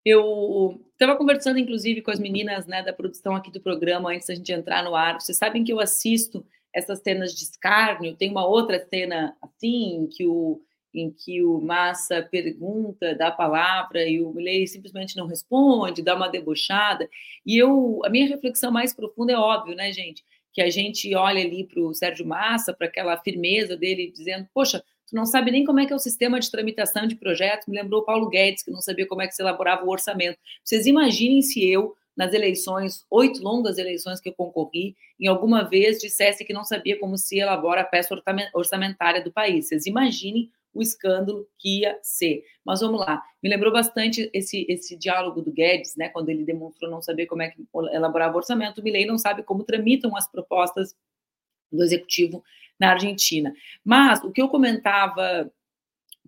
Eu 0.05 0.81
estava 0.93 1.17
conversando, 1.17 1.61
inclusive, 1.61 2.03
com 2.03 2.11
as 2.11 2.19
meninas 2.19 2.67
né, 2.67 2.83
da 2.83 2.93
produção 2.93 3.37
aqui 3.37 3.53
do 3.53 3.61
programa 3.61 4.11
antes 4.11 4.27
da 4.27 4.35
gente 4.35 4.53
entrar 4.53 4.83
no 4.83 4.97
ar. 4.97 5.21
Vocês 5.21 5.39
sabem 5.39 5.63
que 5.63 5.73
eu 5.73 5.79
assisto 5.79 6.45
essas 6.75 7.01
cenas 7.01 7.33
de 7.33 7.45
escárnio. 7.45 8.17
Tem 8.17 8.31
uma 8.31 8.45
outra 8.45 8.85
cena 8.89 9.37
assim, 9.41 10.09
que 10.11 10.27
o 10.27 10.61
em 10.95 11.11
que 11.11 11.43
o 11.43 11.61
Massa 11.61 12.23
pergunta, 12.31 13.15
dá 13.15 13.29
a 13.29 13.33
palavra 13.33 14.07
e 14.07 14.21
o 14.23 14.33
Milley 14.33 14.67
simplesmente 14.67 15.17
não 15.17 15.27
responde, 15.27 16.03
dá 16.03 16.15
uma 16.15 16.29
debochada. 16.29 17.09
E 17.45 17.57
eu, 17.57 18.01
a 18.05 18.11
minha 18.11 18.29
reflexão 18.29 18.71
mais 18.71 18.95
profunda 18.95 19.33
é 19.33 19.37
óbvio, 19.37 19.75
né, 19.75 19.93
gente, 19.93 20.25
que 20.53 20.61
a 20.61 20.69
gente 20.71 21.15
olha 21.15 21.43
ali 21.43 21.65
para 21.65 21.81
o 21.81 21.95
Sérgio 21.95 22.27
Massa, 22.27 22.75
para 22.75 22.87
aquela 22.87 23.17
firmeza 23.19 23.77
dele, 23.77 24.13
dizendo, 24.15 24.47
poxa, 24.53 24.85
tu 25.09 25.17
não 25.17 25.25
sabe 25.25 25.51
nem 25.51 25.65
como 25.65 25.81
é 25.81 25.87
que 25.87 25.93
é 25.93 25.97
o 25.97 25.99
sistema 25.99 26.39
de 26.39 26.51
tramitação 26.51 27.07
de 27.07 27.17
projetos, 27.17 27.67
me 27.67 27.81
lembrou 27.81 28.03
o 28.03 28.05
Paulo 28.05 28.29
Guedes, 28.29 28.63
que 28.63 28.71
não 28.71 28.81
sabia 28.81 29.07
como 29.07 29.23
é 29.23 29.27
que 29.27 29.35
se 29.35 29.43
elaborava 29.43 29.85
o 29.85 29.91
orçamento. 29.91 30.39
Vocês 30.63 30.87
imaginem 30.87 31.41
se 31.41 31.67
eu, 31.67 31.95
nas 32.15 32.35
eleições, 32.35 33.05
oito 33.11 33.43
longas 33.43 33.79
eleições 33.79 34.21
que 34.21 34.29
eu 34.29 34.35
concorri, 34.35 34.95
em 35.19 35.27
alguma 35.27 35.63
vez 35.63 35.99
dissesse 35.99 36.45
que 36.45 36.53
não 36.53 36.65
sabia 36.65 36.99
como 36.99 37.17
se 37.17 37.39
elabora 37.39 37.81
a 37.81 37.85
peça 37.85 38.15
orçamentária 38.55 39.23
do 39.25 39.33
país. 39.33 39.69
Vocês 39.69 39.87
imaginem 39.87 40.51
o 40.75 40.83
escândalo 40.83 41.47
que 41.59 41.81
ia 41.81 41.99
ser. 42.03 42.45
Mas 42.65 42.81
vamos 42.81 43.01
lá, 43.01 43.23
me 43.43 43.49
lembrou 43.49 43.73
bastante 43.73 44.31
esse, 44.33 44.65
esse 44.69 44.97
diálogo 44.97 45.43
do 45.43 45.53
Guedes, 45.53 45.97
né, 45.97 46.09
quando 46.09 46.29
ele 46.29 46.45
demonstrou 46.45 46.91
não 46.91 47.03
saber 47.03 47.27
como 47.27 47.43
é 47.43 47.51
que 47.51 47.63
elaborava 47.93 48.35
o 48.35 48.39
orçamento, 48.39 48.81
o 48.81 48.85
Milley 48.85 49.07
não 49.07 49.19
sabe 49.19 49.43
como 49.43 49.65
tramitam 49.65 50.17
as 50.17 50.31
propostas 50.31 50.95
do 51.71 51.83
executivo 51.83 52.43
na 52.79 52.91
Argentina. 52.91 53.55
Mas 53.85 54.23
o 54.23 54.31
que 54.31 54.41
eu 54.41 54.49
comentava 54.49 55.51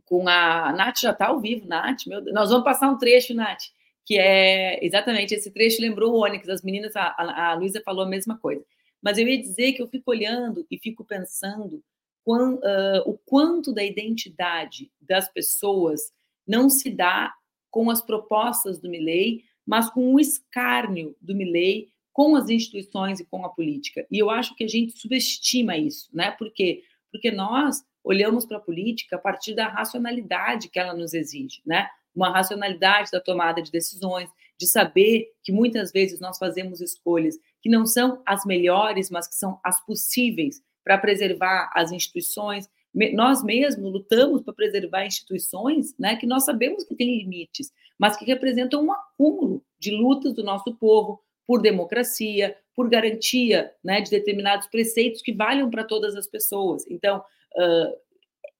com 0.04 0.28
a 0.28 0.72
Nath 0.72 1.00
já 1.00 1.10
está 1.10 1.28
ao 1.28 1.40
vivo, 1.40 1.66
Nath, 1.66 2.06
meu 2.06 2.20
Deus, 2.20 2.34
nós 2.34 2.50
vamos 2.50 2.64
passar 2.64 2.90
um 2.90 2.98
trecho, 2.98 3.34
Nath, 3.34 3.62
que 4.04 4.18
é 4.18 4.84
exatamente 4.84 5.34
esse 5.34 5.50
trecho 5.50 5.80
lembrou 5.80 6.12
o 6.12 6.24
Onyx, 6.24 6.48
as 6.48 6.62
meninas, 6.62 6.94
a, 6.94 7.14
a, 7.16 7.52
a 7.52 7.54
Luísa 7.54 7.80
falou 7.82 8.04
a 8.04 8.08
mesma 8.08 8.38
coisa. 8.38 8.64
Mas 9.02 9.18
eu 9.18 9.26
ia 9.26 9.40
dizer 9.40 9.72
que 9.72 9.82
eu 9.82 9.88
fico 9.88 10.10
olhando 10.10 10.66
e 10.70 10.78
fico 10.78 11.04
pensando 11.04 11.82
uh, 12.26 13.02
o 13.04 13.18
quanto 13.24 13.72
da 13.72 13.84
identidade 13.84 14.90
das 15.00 15.28
pessoas 15.28 16.12
não 16.46 16.68
se 16.68 16.90
dá 16.90 17.34
com 17.70 17.90
as 17.90 18.00
propostas 18.00 18.78
do 18.78 18.88
Milley, 18.88 19.44
mas 19.66 19.90
com 19.90 20.14
o 20.14 20.20
escárnio 20.20 21.16
do 21.20 21.34
Milley 21.34 21.88
com 22.14 22.36
as 22.36 22.48
instituições 22.48 23.18
e 23.18 23.24
com 23.24 23.44
a 23.44 23.48
política. 23.48 24.06
E 24.08 24.20
eu 24.20 24.30
acho 24.30 24.54
que 24.54 24.62
a 24.62 24.68
gente 24.68 24.96
subestima 24.96 25.76
isso, 25.76 26.08
né? 26.14 26.30
Por 26.30 26.50
quê? 26.52 26.84
Porque 27.10 27.32
nós 27.32 27.82
olhamos 28.04 28.46
para 28.46 28.58
a 28.58 28.60
política 28.60 29.16
a 29.16 29.18
partir 29.18 29.54
da 29.54 29.66
racionalidade 29.66 30.68
que 30.68 30.78
ela 30.78 30.94
nos 30.94 31.12
exige, 31.12 31.60
né? 31.66 31.88
Uma 32.14 32.30
racionalidade 32.30 33.10
da 33.10 33.20
tomada 33.20 33.60
de 33.60 33.72
decisões, 33.72 34.30
de 34.56 34.68
saber 34.68 35.26
que 35.42 35.50
muitas 35.50 35.90
vezes 35.90 36.20
nós 36.20 36.38
fazemos 36.38 36.80
escolhas 36.80 37.36
que 37.60 37.68
não 37.68 37.84
são 37.84 38.22
as 38.24 38.44
melhores, 38.44 39.10
mas 39.10 39.26
que 39.26 39.34
são 39.34 39.58
as 39.64 39.84
possíveis 39.84 40.62
para 40.84 40.98
preservar 40.98 41.70
as 41.74 41.90
instituições. 41.90 42.68
Nós 43.12 43.42
mesmos 43.42 43.92
lutamos 43.92 44.42
para 44.42 44.54
preservar 44.54 45.06
instituições 45.06 45.96
né, 45.98 46.14
que 46.14 46.26
nós 46.26 46.44
sabemos 46.44 46.84
que 46.84 46.94
têm 46.94 47.18
limites, 47.18 47.72
mas 47.98 48.16
que 48.16 48.24
representam 48.24 48.84
um 48.84 48.92
acúmulo 48.92 49.64
de 49.78 49.90
lutas 49.90 50.34
do 50.34 50.44
nosso 50.44 50.74
povo 50.74 51.20
por 51.46 51.60
democracia, 51.60 52.56
por 52.74 52.88
garantia 52.88 53.72
né, 53.82 54.00
de 54.00 54.10
determinados 54.10 54.68
preceitos 54.68 55.22
que 55.22 55.32
valham 55.32 55.70
para 55.70 55.84
todas 55.84 56.14
as 56.14 56.26
pessoas. 56.26 56.86
Então, 56.88 57.18
uh, 57.18 58.04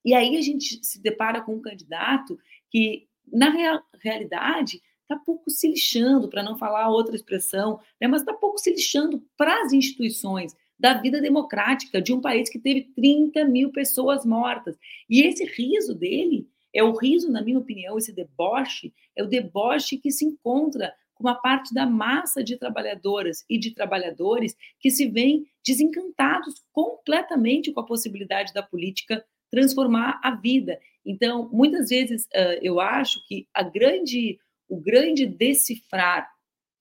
e 0.05 0.15
aí 0.15 0.37
a 0.37 0.43
gente 0.43 0.85
se 0.85 1.01
depara 1.01 1.41
com 1.41 1.55
um 1.55 1.63
candidato 1.63 2.39
que, 2.71 3.07
na 3.33 3.51
real, 3.51 3.81
realidade, 4.03 4.83
está 5.03 5.17
pouco 5.17 5.51
se 5.51 5.69
lixando, 5.69 6.29
para 6.29 6.43
não 6.43 6.57
falar 6.57 6.89
outra 6.89 7.15
expressão, 7.15 7.79
né, 8.01 8.09
mas 8.09 8.21
está 8.21 8.35
pouco 8.35 8.59
se 8.59 8.71
lixando 8.71 9.23
para 9.37 9.63
as 9.63 9.73
instituições, 9.73 10.55
da 10.79 10.95
vida 10.95 11.21
democrática 11.21 12.03
de 12.03 12.13
um 12.13 12.21
país 12.21 12.51
que 12.51 12.59
teve 12.59 12.91
30 12.95 13.45
mil 13.45 13.71
pessoas 13.71 14.25
mortas. 14.25 14.77
E 15.09 15.23
esse 15.23 15.45
riso 15.45 15.95
dele 15.95 16.49
é 16.75 16.83
o 16.83 16.97
riso, 16.97 17.31
na 17.31 17.41
minha 17.41 17.59
opinião, 17.59 17.97
esse 17.97 18.13
deboche, 18.13 18.93
é 19.17 19.23
o 19.23 19.29
deboche 19.29 19.97
que 19.97 20.11
se 20.11 20.25
encontra 20.25 20.93
com 21.15 21.23
uma 21.23 21.37
parte 21.37 21.73
da 21.73 21.87
massa 21.87 22.43
de 22.43 22.57
trabalhadoras 22.57 23.45
e 23.49 23.57
de 23.57 23.71
trabalhadores 23.71 24.57
que 24.81 24.91
se 24.91 25.07
veem 25.07 25.47
desencantados 25.65 26.65
completamente 26.73 27.73
com 27.73 27.81
a 27.81 27.87
possibilidade 27.87 28.53
da 28.53 28.63
política 28.63 29.25
transformar 29.49 30.21
a 30.25 30.35
vida. 30.35 30.81
Então, 31.07 31.49
muitas 31.53 31.91
vezes, 31.91 32.27
eu 32.61 32.81
acho 32.81 33.25
que 33.29 33.47
a 33.55 33.63
grande, 33.63 34.37
o 34.69 34.77
grande 34.77 35.25
decifrar 35.25 36.34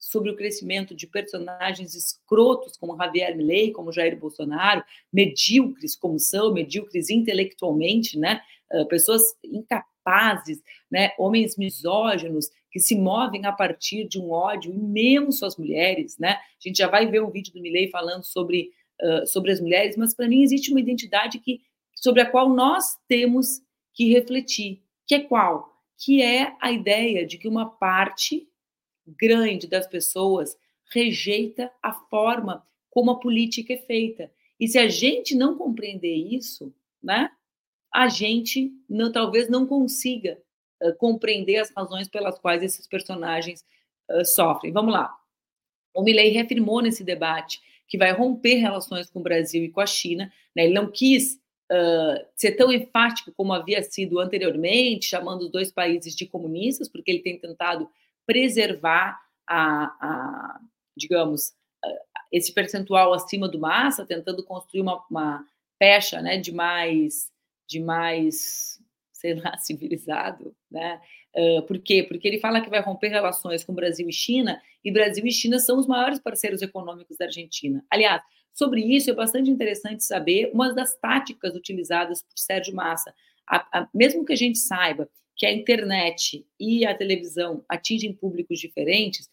sobre 0.03 0.29
o 0.29 0.35
crescimento 0.35 0.93
de 0.93 1.07
personagens 1.07 1.95
escrotos 1.95 2.75
como 2.75 2.97
Javier 2.97 3.37
Milei, 3.37 3.71
como 3.71 3.91
Jair 3.91 4.19
Bolsonaro, 4.19 4.83
medíocres 5.11 5.95
como 5.95 6.19
são, 6.19 6.53
medíocres 6.53 7.09
intelectualmente, 7.09 8.19
né? 8.19 8.41
Uh, 8.69 8.85
pessoas 8.87 9.21
incapazes, 9.41 10.61
né? 10.91 11.11
Homens 11.17 11.55
misóginos 11.57 12.49
que 12.69 12.81
se 12.81 12.95
movem 12.95 13.45
a 13.45 13.53
partir 13.53 14.05
de 14.05 14.19
um 14.19 14.31
ódio 14.31 14.73
imenso 14.73 15.45
às 15.45 15.55
mulheres, 15.55 16.17
né? 16.17 16.33
A 16.33 16.67
gente 16.67 16.77
já 16.77 16.89
vai 16.89 17.09
ver 17.09 17.23
um 17.23 17.31
vídeo 17.31 17.53
do 17.53 17.61
Milei 17.61 17.89
falando 17.89 18.23
sobre 18.23 18.71
uh, 19.01 19.25
sobre 19.25 19.51
as 19.51 19.61
mulheres, 19.61 19.95
mas 19.95 20.13
para 20.13 20.27
mim 20.27 20.43
existe 20.43 20.69
uma 20.69 20.81
identidade 20.81 21.39
que 21.39 21.61
sobre 21.95 22.21
a 22.21 22.29
qual 22.29 22.49
nós 22.49 22.97
temos 23.07 23.61
que 23.93 24.11
refletir, 24.11 24.83
que 25.07 25.15
é 25.15 25.19
qual? 25.21 25.71
Que 25.97 26.21
é 26.21 26.53
a 26.59 26.73
ideia 26.73 27.25
de 27.25 27.37
que 27.37 27.47
uma 27.47 27.69
parte 27.69 28.49
grande 29.05 29.67
das 29.67 29.87
pessoas 29.87 30.57
rejeita 30.91 31.71
a 31.81 31.93
forma 31.93 32.65
como 32.89 33.11
a 33.11 33.19
política 33.19 33.73
é 33.73 33.77
feita. 33.77 34.31
E 34.59 34.67
se 34.67 34.77
a 34.77 34.87
gente 34.87 35.35
não 35.35 35.57
compreender 35.57 36.13
isso, 36.13 36.73
né, 37.01 37.29
a 37.93 38.07
gente 38.07 38.71
não, 38.89 39.11
talvez 39.11 39.49
não 39.49 39.65
consiga 39.65 40.39
uh, 40.81 40.95
compreender 40.97 41.57
as 41.57 41.71
razões 41.71 42.07
pelas 42.07 42.39
quais 42.39 42.63
esses 42.63 42.87
personagens 42.87 43.65
uh, 44.09 44.25
sofrem. 44.25 44.71
Vamos 44.71 44.93
lá. 44.93 45.15
O 45.93 46.01
Milley 46.01 46.29
reafirmou 46.29 46.81
nesse 46.81 47.03
debate 47.03 47.61
que 47.87 47.97
vai 47.97 48.11
romper 48.11 48.55
relações 48.55 49.09
com 49.09 49.19
o 49.19 49.23
Brasil 49.23 49.63
e 49.63 49.69
com 49.69 49.81
a 49.81 49.85
China. 49.85 50.31
Né? 50.55 50.65
Ele 50.65 50.73
não 50.73 50.89
quis 50.89 51.39
uh, 51.71 52.25
ser 52.35 52.53
tão 52.53 52.71
enfático 52.71 53.31
como 53.33 53.53
havia 53.53 53.83
sido 53.83 54.19
anteriormente, 54.19 55.05
chamando 55.05 55.43
os 55.43 55.51
dois 55.51 55.71
países 55.71 56.15
de 56.15 56.25
comunistas, 56.25 56.89
porque 56.89 57.11
ele 57.11 57.21
tem 57.21 57.37
tentado 57.37 57.87
preservar 58.25 59.19
a, 59.47 59.85
a 59.85 60.59
digamos, 60.95 61.53
esse 62.33 62.51
percentual 62.51 63.13
acima 63.13 63.47
do 63.47 63.59
massa, 63.59 64.05
tentando 64.05 64.43
construir 64.43 64.81
uma, 64.81 65.03
uma 65.09 65.45
pecha, 65.77 66.19
né, 66.19 66.37
de 66.37 66.51
mais, 66.51 67.31
de 67.67 67.79
mais, 67.79 68.79
sei 69.11 69.35
lá, 69.35 69.55
civilizado, 69.61 70.55
né? 70.69 70.99
Uh, 71.35 71.63
por 71.63 71.79
quê? 71.79 72.03
Porque 72.03 72.27
ele 72.27 72.39
fala 72.39 72.61
que 72.61 72.69
vai 72.69 72.79
romper 72.79 73.07
relações 73.07 73.63
com 73.63 73.73
Brasil 73.73 74.07
e 74.07 74.13
China, 74.13 74.61
e 74.83 74.91
Brasil 74.91 75.25
e 75.25 75.31
China 75.31 75.59
são 75.59 75.79
os 75.79 75.87
maiores 75.87 76.19
parceiros 76.19 76.61
econômicos 76.61 77.17
da 77.17 77.25
Argentina. 77.25 77.83
Aliás, 77.89 78.21
sobre 78.53 78.81
isso 78.81 79.09
é 79.09 79.13
bastante 79.13 79.49
interessante 79.49 80.03
saber 80.03 80.51
uma 80.53 80.73
das 80.73 80.95
táticas 80.95 81.55
utilizadas 81.55 82.21
por 82.21 82.37
Sérgio 82.37 82.75
Massa. 82.75 83.13
A, 83.47 83.79
a, 83.79 83.89
mesmo 83.93 84.23
que 84.23 84.33
a 84.33 84.35
gente 84.35 84.59
saiba 84.59 85.09
que 85.35 85.45
a 85.45 85.51
internet 85.51 86.45
e 86.59 86.85
a 86.85 86.95
televisão 86.95 87.63
atingem 87.67 88.13
públicos 88.13 88.59
diferentes, 88.59 89.29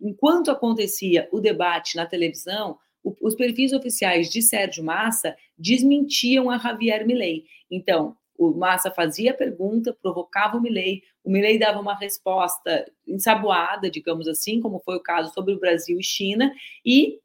enquanto 0.00 0.50
acontecia 0.50 1.28
o 1.32 1.40
debate 1.40 1.96
na 1.96 2.06
televisão, 2.06 2.78
os 3.20 3.34
perfis 3.34 3.72
oficiais 3.72 4.30
de 4.30 4.40
Sérgio 4.40 4.84
Massa 4.84 5.36
desmentiam 5.58 6.50
a 6.50 6.58
Javier 6.58 7.06
Milei. 7.06 7.44
Então, 7.70 8.16
o 8.38 8.50
Massa 8.50 8.90
fazia 8.90 9.32
a 9.32 9.34
pergunta, 9.34 9.96
provocava 10.00 10.56
o 10.56 10.60
Milei, 10.60 11.02
o 11.24 11.30
Milei 11.30 11.58
dava 11.58 11.80
uma 11.80 11.96
resposta 11.96 12.90
ensaboada, 13.06 13.90
digamos 13.90 14.26
assim, 14.26 14.60
como 14.60 14.80
foi 14.80 14.96
o 14.96 15.02
caso 15.02 15.32
sobre 15.32 15.54
o 15.54 15.60
Brasil 15.60 15.98
e 15.98 16.04
China, 16.04 16.52
e 16.84 17.20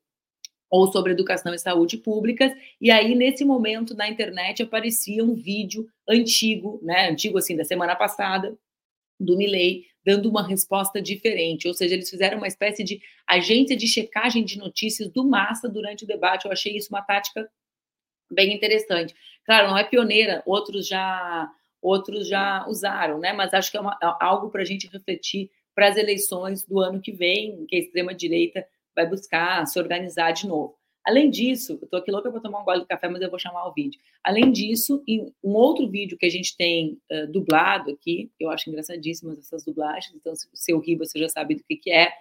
ou 0.69 0.91
sobre 0.91 1.13
educação 1.13 1.53
e 1.53 1.59
saúde 1.59 1.97
públicas. 1.97 2.51
E 2.79 2.91
aí, 2.91 3.15
nesse 3.15 3.45
momento, 3.45 3.95
na 3.95 4.09
internet 4.09 4.63
aparecia 4.63 5.23
um 5.23 5.33
vídeo 5.33 5.87
antigo, 6.07 6.79
né? 6.83 7.09
Antigo 7.09 7.37
assim, 7.37 7.55
da 7.55 7.63
semana 7.63 7.95
passada, 7.95 8.57
do 9.19 9.37
Milley, 9.37 9.85
dando 10.05 10.29
uma 10.29 10.45
resposta 10.45 11.01
diferente. 11.01 11.67
Ou 11.67 11.73
seja, 11.73 11.95
eles 11.95 12.09
fizeram 12.09 12.37
uma 12.37 12.47
espécie 12.47 12.83
de 12.83 13.01
agência 13.27 13.75
de 13.75 13.87
checagem 13.87 14.43
de 14.43 14.57
notícias 14.57 15.09
do 15.09 15.27
Massa 15.27 15.67
durante 15.67 16.03
o 16.03 16.07
debate. 16.07 16.45
Eu 16.45 16.51
achei 16.51 16.75
isso 16.75 16.89
uma 16.89 17.01
tática 17.01 17.49
bem 18.31 18.53
interessante. 18.53 19.15
Claro, 19.45 19.69
não 19.69 19.77
é 19.77 19.83
pioneira, 19.83 20.43
outros 20.45 20.87
já 20.87 21.49
outros 21.81 22.27
já 22.27 22.67
usaram, 22.67 23.19
né? 23.19 23.33
Mas 23.33 23.53
acho 23.53 23.71
que 23.71 23.77
é, 23.77 23.79
uma, 23.79 23.97
é 24.01 24.07
algo 24.19 24.49
para 24.49 24.61
a 24.61 24.65
gente 24.65 24.87
refletir 24.87 25.49
para 25.75 25.87
as 25.87 25.95
eleições 25.95 26.65
do 26.65 26.79
ano 26.79 26.99
que 26.99 27.11
vem, 27.11 27.65
que 27.67 27.75
a 27.75 27.79
extrema 27.79 28.13
direita 28.13 28.65
vai 28.97 29.07
buscar 29.07 29.65
se 29.67 29.79
organizar 29.79 30.31
de 30.31 30.47
novo. 30.47 30.75
Além 31.05 31.29
disso, 31.29 31.77
eu 31.79 31.85
estou 31.85 31.99
aqui 31.99 32.11
louca 32.11 32.29
para 32.29 32.41
tomar 32.41 32.61
um 32.61 32.65
gole 32.65 32.81
de 32.81 32.87
café, 32.87 33.07
mas 33.07 33.21
eu 33.21 33.29
vou 33.29 33.39
chamar 33.39 33.65
o 33.67 33.73
vídeo. 33.73 34.01
Além 34.21 34.51
disso, 34.51 35.01
em 35.07 35.31
um 35.41 35.53
outro 35.53 35.87
vídeo 35.87 36.17
que 36.17 36.25
a 36.25 36.29
gente 36.29 36.57
tem 36.57 36.99
uh, 37.09 37.31
dublado 37.31 37.91
aqui, 37.91 38.29
eu 38.37 38.49
acho 38.49 38.69
engraçadíssimas 38.69 39.37
essas 39.37 39.63
dublagens, 39.63 40.13
então 40.15 40.35
se 40.35 40.49
você 40.51 40.73
ouvir, 40.73 40.97
você 40.97 41.17
já 41.17 41.29
sabe 41.29 41.55
do 41.55 41.63
que, 41.63 41.77
que 41.77 41.91
é. 41.91 42.11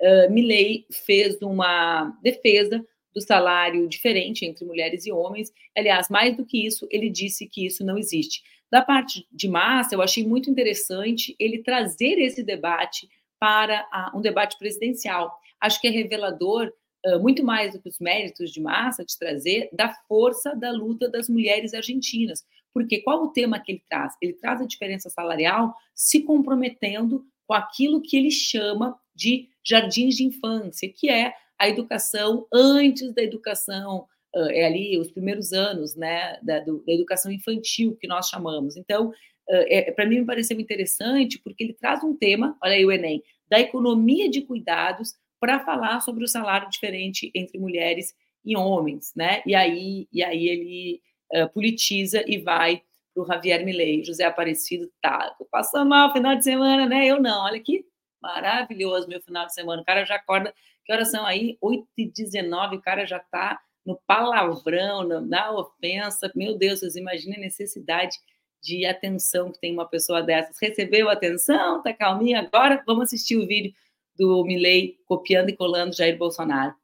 Uh, 0.00 0.30
Milley 0.30 0.86
fez 0.92 1.40
uma 1.40 2.16
defesa 2.22 2.86
do 3.12 3.20
salário 3.20 3.88
diferente 3.88 4.44
entre 4.44 4.64
mulheres 4.64 5.06
e 5.06 5.12
homens. 5.12 5.50
Aliás, 5.76 6.08
mais 6.10 6.36
do 6.36 6.44
que 6.44 6.66
isso, 6.66 6.86
ele 6.90 7.08
disse 7.08 7.46
que 7.46 7.64
isso 7.66 7.82
não 7.82 7.96
existe. 7.96 8.44
Da 8.70 8.82
parte 8.82 9.26
de 9.32 9.48
massa, 9.48 9.94
eu 9.94 10.02
achei 10.02 10.24
muito 10.24 10.50
interessante 10.50 11.34
ele 11.40 11.62
trazer 11.62 12.18
esse 12.20 12.44
debate 12.44 13.08
para 13.40 13.86
a, 13.90 14.12
um 14.14 14.20
debate 14.20 14.58
presidencial. 14.58 15.36
Acho 15.66 15.80
que 15.80 15.88
é 15.88 15.90
revelador, 15.90 16.72
muito 17.20 17.44
mais 17.44 17.72
do 17.72 17.80
que 17.80 17.88
os 17.88 18.00
méritos 18.00 18.50
de 18.50 18.60
massa, 18.60 19.04
de 19.04 19.16
trazer, 19.16 19.68
da 19.72 19.92
força 20.08 20.54
da 20.56 20.72
luta 20.72 21.08
das 21.08 21.28
mulheres 21.28 21.72
argentinas. 21.72 22.44
Porque 22.74 23.00
qual 23.00 23.22
o 23.24 23.28
tema 23.28 23.60
que 23.60 23.72
ele 23.72 23.82
traz? 23.88 24.14
Ele 24.20 24.32
traz 24.32 24.60
a 24.60 24.66
diferença 24.66 25.08
salarial 25.08 25.74
se 25.94 26.22
comprometendo 26.22 27.24
com 27.46 27.54
aquilo 27.54 28.02
que 28.02 28.16
ele 28.16 28.30
chama 28.30 28.98
de 29.14 29.48
jardins 29.64 30.16
de 30.16 30.24
infância, 30.24 30.92
que 30.92 31.08
é 31.08 31.32
a 31.58 31.68
educação 31.68 32.46
antes 32.52 33.14
da 33.14 33.22
educação, 33.22 34.06
é 34.34 34.66
ali 34.66 34.98
os 34.98 35.10
primeiros 35.10 35.52
anos 35.52 35.94
né, 35.94 36.38
da, 36.42 36.60
do, 36.60 36.84
da 36.84 36.92
educação 36.92 37.32
infantil, 37.32 37.96
que 37.96 38.06
nós 38.06 38.28
chamamos. 38.28 38.76
Então, 38.76 39.12
é, 39.48 39.90
para 39.92 40.06
mim 40.06 40.20
me 40.20 40.26
pareceu 40.26 40.60
interessante, 40.60 41.38
porque 41.38 41.64
ele 41.64 41.72
traz 41.72 42.02
um 42.02 42.14
tema, 42.14 42.56
olha 42.62 42.74
aí 42.74 42.84
o 42.84 42.92
Enem, 42.92 43.22
da 43.48 43.60
economia 43.60 44.28
de 44.28 44.42
cuidados 44.42 45.14
para 45.40 45.60
falar 45.60 46.00
sobre 46.00 46.24
o 46.24 46.28
salário 46.28 46.68
diferente 46.70 47.30
entre 47.34 47.58
mulheres 47.58 48.14
e 48.44 48.56
homens, 48.56 49.12
né? 49.14 49.42
E 49.44 49.54
aí, 49.54 50.08
e 50.12 50.22
aí 50.22 50.48
ele 50.48 51.02
uh, 51.34 51.48
politiza 51.52 52.22
e 52.26 52.38
vai 52.38 52.82
para 53.14 53.22
o 53.22 53.26
Javier 53.26 53.64
Milei. 53.64 54.04
José 54.04 54.24
Aparecido, 54.24 54.90
tá, 55.02 55.34
tô 55.38 55.44
passando 55.44 55.88
mal 55.88 56.12
final 56.12 56.36
de 56.36 56.44
semana, 56.44 56.86
né? 56.86 57.06
Eu 57.06 57.20
não, 57.20 57.44
olha 57.44 57.60
que 57.60 57.84
maravilhoso 58.20 59.08
meu 59.08 59.20
final 59.20 59.46
de 59.46 59.54
semana. 59.54 59.82
O 59.82 59.84
cara 59.84 60.04
já 60.04 60.16
acorda, 60.16 60.54
que 60.84 60.92
horas 60.92 61.10
são 61.10 61.24
aí? 61.24 61.56
8 61.60 61.86
e 61.96 62.10
19 62.10 62.76
o 62.76 62.82
cara 62.82 63.06
já 63.06 63.18
tá 63.18 63.60
no 63.84 64.00
palavrão, 64.06 65.04
na, 65.04 65.20
na 65.20 65.52
ofensa. 65.52 66.30
Meu 66.34 66.56
Deus, 66.56 66.80
vocês 66.80 66.96
imaginem 66.96 67.38
a 67.38 67.40
necessidade 67.40 68.16
de 68.60 68.84
atenção 68.84 69.52
que 69.52 69.60
tem 69.60 69.72
uma 69.72 69.86
pessoa 69.86 70.22
dessas. 70.22 70.56
Recebeu 70.60 71.08
atenção, 71.08 71.82
tá 71.82 71.92
calminha? 71.92 72.40
Agora 72.40 72.82
vamos 72.86 73.04
assistir 73.04 73.36
o 73.36 73.46
vídeo 73.46 73.72
do 74.18 74.44
Milley 74.44 74.98
copiando 75.06 75.50
e 75.50 75.56
colando 75.56 75.94
Jair 75.94 76.16
Bolsonaro. 76.16 76.74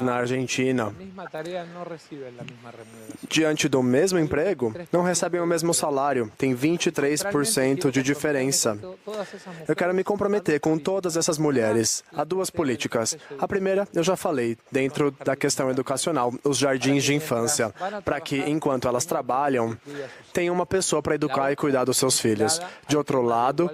Na 0.00 0.16
Argentina, 0.16 0.92
diante 3.28 3.68
do 3.68 3.82
mesmo 3.82 4.18
emprego, 4.18 4.74
não 4.90 5.02
recebem 5.02 5.40
o 5.40 5.46
mesmo 5.46 5.72
salário, 5.72 6.32
tem 6.36 6.56
23% 6.56 7.90
de 7.90 8.02
diferença. 8.02 8.76
Eu 9.68 9.76
quero 9.76 9.94
me 9.94 10.02
comprometer 10.02 10.58
com 10.58 10.76
todas 10.76 11.16
essas 11.16 11.38
mulheres 11.38 12.02
a 12.12 12.24
duas 12.24 12.50
políticas. 12.50 13.16
A 13.38 13.46
primeira, 13.46 13.86
eu 13.94 14.02
já 14.02 14.16
falei, 14.16 14.56
dentro 14.72 15.12
da 15.24 15.36
questão 15.36 15.70
educacional, 15.70 16.34
os 16.42 16.58
jardins 16.58 17.04
de 17.04 17.14
infância, 17.14 17.72
para 18.04 18.20
que, 18.20 18.38
enquanto 18.38 18.88
elas 18.88 19.04
trabalham, 19.04 19.78
tenham 20.32 20.54
uma 20.54 20.66
pessoa 20.66 21.00
para 21.00 21.14
educar 21.14 21.52
e 21.52 21.56
cuidar 21.56 21.84
dos 21.84 21.96
seus 21.96 22.18
filhos. 22.18 22.60
De 22.88 22.96
outro 22.96 23.22
lado, 23.22 23.70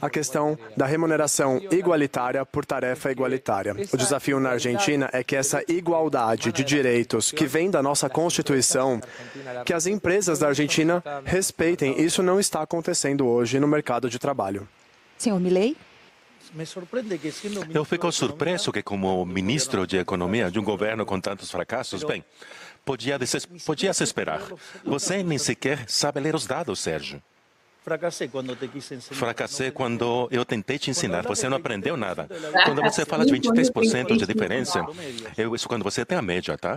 a 0.00 0.10
questão 0.10 0.58
da 0.76 0.86
remuneração 0.86 1.60
igualitária 1.70 2.44
por 2.44 2.64
tarefa 2.64 3.10
igualitária. 3.10 3.74
O 3.92 3.96
desafio 3.96 4.40
na 4.40 4.50
Argentina 4.50 5.08
é 5.12 5.22
que 5.22 5.36
essa 5.36 5.62
igualdade 5.68 6.52
de 6.52 6.64
direitos 6.64 7.30
que 7.30 7.46
vem 7.46 7.70
da 7.70 7.82
nossa 7.82 8.08
Constituição, 8.08 9.00
que 9.64 9.72
as 9.72 9.86
empresas 9.86 10.38
da 10.38 10.48
Argentina 10.48 11.02
respeitem. 11.24 12.00
Isso 12.00 12.22
não 12.22 12.38
está 12.38 12.62
acontecendo 12.62 13.26
hoje 13.26 13.58
no 13.60 13.66
mercado 13.66 14.08
de 14.08 14.18
trabalho. 14.18 14.68
Senhor 15.18 15.40
Milei? 15.40 15.76
Eu 17.74 17.84
fico 17.84 18.10
surpreso 18.12 18.72
que, 18.72 18.82
como 18.82 19.24
ministro 19.26 19.86
de 19.86 19.98
Economia 19.98 20.50
de 20.50 20.58
um 20.58 20.64
governo 20.64 21.04
com 21.04 21.20
tantos 21.20 21.50
fracassos, 21.50 22.04
bem, 22.04 22.24
podia, 22.84 23.18
podia 23.64 23.92
se 23.92 24.04
esperar. 24.04 24.40
Você 24.84 25.22
nem 25.22 25.38
sequer 25.38 25.84
sabe 25.88 26.20
ler 26.20 26.34
os 26.34 26.46
dados, 26.46 26.80
Sérgio. 26.80 27.20
Fracassei 29.14 29.70
quando 29.70 30.28
eu 30.32 30.44
tentei 30.44 30.76
te 30.76 30.90
ensinar. 30.90 31.22
Você 31.26 31.48
não 31.48 31.56
aprendeu 31.56 31.96
nada. 31.96 32.28
Quando 32.64 32.82
você 32.82 33.04
fala 33.04 33.24
de 33.24 33.32
23% 33.32 34.16
de 34.16 34.26
diferença, 34.26 34.84
eu, 35.38 35.54
isso 35.54 35.68
quando 35.68 35.84
você 35.84 36.04
tem 36.04 36.18
a 36.18 36.22
média, 36.22 36.58
tá? 36.58 36.76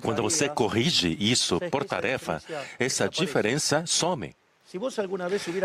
Quando 0.00 0.22
você 0.22 0.48
corrige 0.48 1.16
isso 1.18 1.58
por 1.70 1.84
tarefa, 1.84 2.40
essa 2.78 3.08
diferença 3.08 3.84
some. 3.84 4.32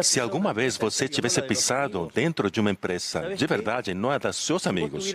Se 0.03 0.19
alguma 0.19 0.53
vez 0.53 0.77
você 0.77 1.07
tivesse 1.07 1.41
pisado 1.41 2.11
dentro 2.13 2.51
de 2.51 2.59
uma 2.59 2.69
empresa 2.69 3.33
de 3.35 3.47
verdade, 3.47 3.95
não 3.95 4.13
é 4.13 4.19
dos 4.19 4.35
seus 4.35 4.67
amigos. 4.67 5.11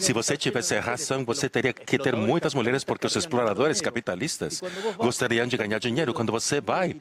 Se 0.00 0.12
você 0.12 0.36
tivesse 0.36 0.76
razão, 0.80 1.24
você 1.24 1.48
teria 1.48 1.72
que 1.72 1.96
ter 1.96 2.16
muitas 2.16 2.54
mulheres, 2.54 2.82
porque 2.82 3.06
os 3.06 3.14
exploradores 3.14 3.80
capitalistas 3.80 4.60
gostariam 4.96 5.46
de 5.46 5.56
ganhar 5.56 5.78
dinheiro. 5.78 6.12
Quando 6.12 6.32
você 6.32 6.60
vai, 6.60 6.96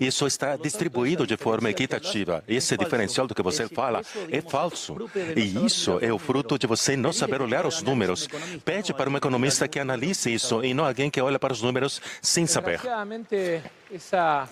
isso 0.00 0.26
está 0.26 0.56
distribuído 0.56 1.24
de 1.24 1.36
forma 1.36 1.70
equitativa. 1.70 2.42
Esse 2.48 2.76
diferencial 2.76 3.28
do 3.28 3.34
que 3.34 3.42
você 3.42 3.68
fala 3.68 4.02
é 4.28 4.40
falso. 4.40 4.96
E 5.36 5.64
isso 5.64 6.00
é 6.02 6.12
o 6.12 6.18
fruto 6.18 6.58
de 6.58 6.66
você 6.66 6.96
não 6.96 7.12
saber 7.12 7.40
olhar 7.40 7.64
os 7.64 7.80
números. 7.80 8.28
Pede 8.64 8.92
para 8.92 9.08
um 9.08 9.16
economista 9.16 9.68
que 9.68 9.78
analise 9.78 10.34
isso 10.34 10.64
e 10.64 10.74
não 10.74 10.84
alguém 10.84 11.08
que 11.08 11.20
olha 11.20 11.38
para 11.38 11.52
os 11.52 11.62
números 11.62 12.02
sem 12.20 12.44
saber. 12.44 12.80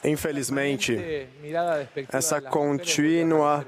Infelizmente, 0.04 0.98
essa 2.12 2.40
contínua 2.40 3.66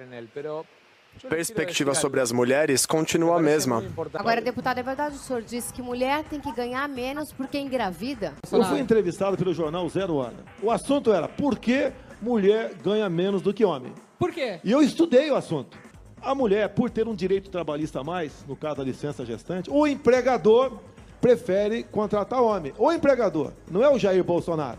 perspectiva 1.29 1.95
sobre 1.95 2.21
as 2.21 2.33
mulheres 2.33 2.87
continua 2.87 3.37
a 3.37 3.43
mesma. 3.43 3.85
Agora, 4.15 4.41
deputado, 4.41 4.79
é 4.79 4.83
verdade 4.83 5.17
o 5.17 5.19
senhor 5.19 5.43
disse 5.43 5.73
que 5.73 5.83
mulher 5.83 6.25
tem 6.25 6.41
que 6.41 6.53
ganhar 6.53 6.89
menos 6.89 7.33
porque 7.33 7.59
engravida? 7.59 8.35
Eu 8.51 8.65
fui 8.65 8.79
entrevistado 8.79 9.37
pelo 9.37 9.53
jornal 9.53 9.89
Zero 9.89 10.17
Hora. 10.17 10.37
O 10.63 10.71
assunto 10.71 11.13
era 11.13 11.29
por 11.29 11.59
que 11.59 11.93
mulher 12.21 12.75
ganha 12.83 13.09
menos 13.09 13.43
do 13.43 13.53
que 13.53 13.65
homem? 13.65 13.93
Por 14.19 14.33
quê? 14.33 14.61
E 14.63 14.71
eu 14.71 14.83
estudei 14.83 15.31
o 15.31 15.37
assunto. 15.37 15.79
A 16.23 16.35
mulher, 16.35 16.69
por 16.71 16.91
ter 16.91 17.09
um 17.09 17.15
direito 17.15 17.51
trabalhista 17.51 18.01
a 18.01 18.05
mais, 18.05 18.45
no 18.47 18.55
caso 18.55 18.77
da 18.77 18.85
licença 18.85 19.25
gestante, 19.25 19.71
o 19.71 19.87
empregador 19.87 20.79
prefere 21.21 21.83
contratar 21.83 22.43
homem. 22.43 22.75
O 22.77 22.93
empregador, 22.93 23.53
não 23.71 23.83
é 23.83 23.89
o 23.89 23.99
Jair 23.99 24.23
Bolsonaro. 24.23 24.79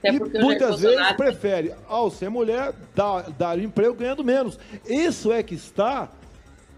Até 0.00 0.08
e 0.14 0.42
muitas 0.42 0.80
vezes 0.80 1.12
prefere, 1.12 1.74
ao 1.86 2.10
ser 2.10 2.30
mulher, 2.30 2.72
dar, 2.94 3.30
dar 3.30 3.58
emprego 3.58 3.94
ganhando 3.94 4.24
menos. 4.24 4.58
Isso 4.86 5.30
é 5.30 5.42
que 5.42 5.54
está 5.54 6.10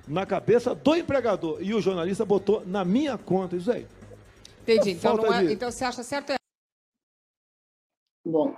na 0.07 0.27
cabeça 0.27 0.75
do 0.75 0.97
empregador. 0.97 1.63
E 1.63 1.73
o 1.73 1.81
jornalista 1.81 2.25
botou 2.25 2.67
na 2.67 2.85
minha 2.85 3.17
conta 3.17 3.57
isso 3.57 3.71
aí. 3.71 3.87
Entendi. 4.63 4.91
Então, 4.91 5.17
não 5.17 5.33
é, 5.33 5.45
então 5.45 5.71
você 5.71 5.85
acha 5.85 6.03
certo? 6.03 6.33
Bom, 8.25 8.57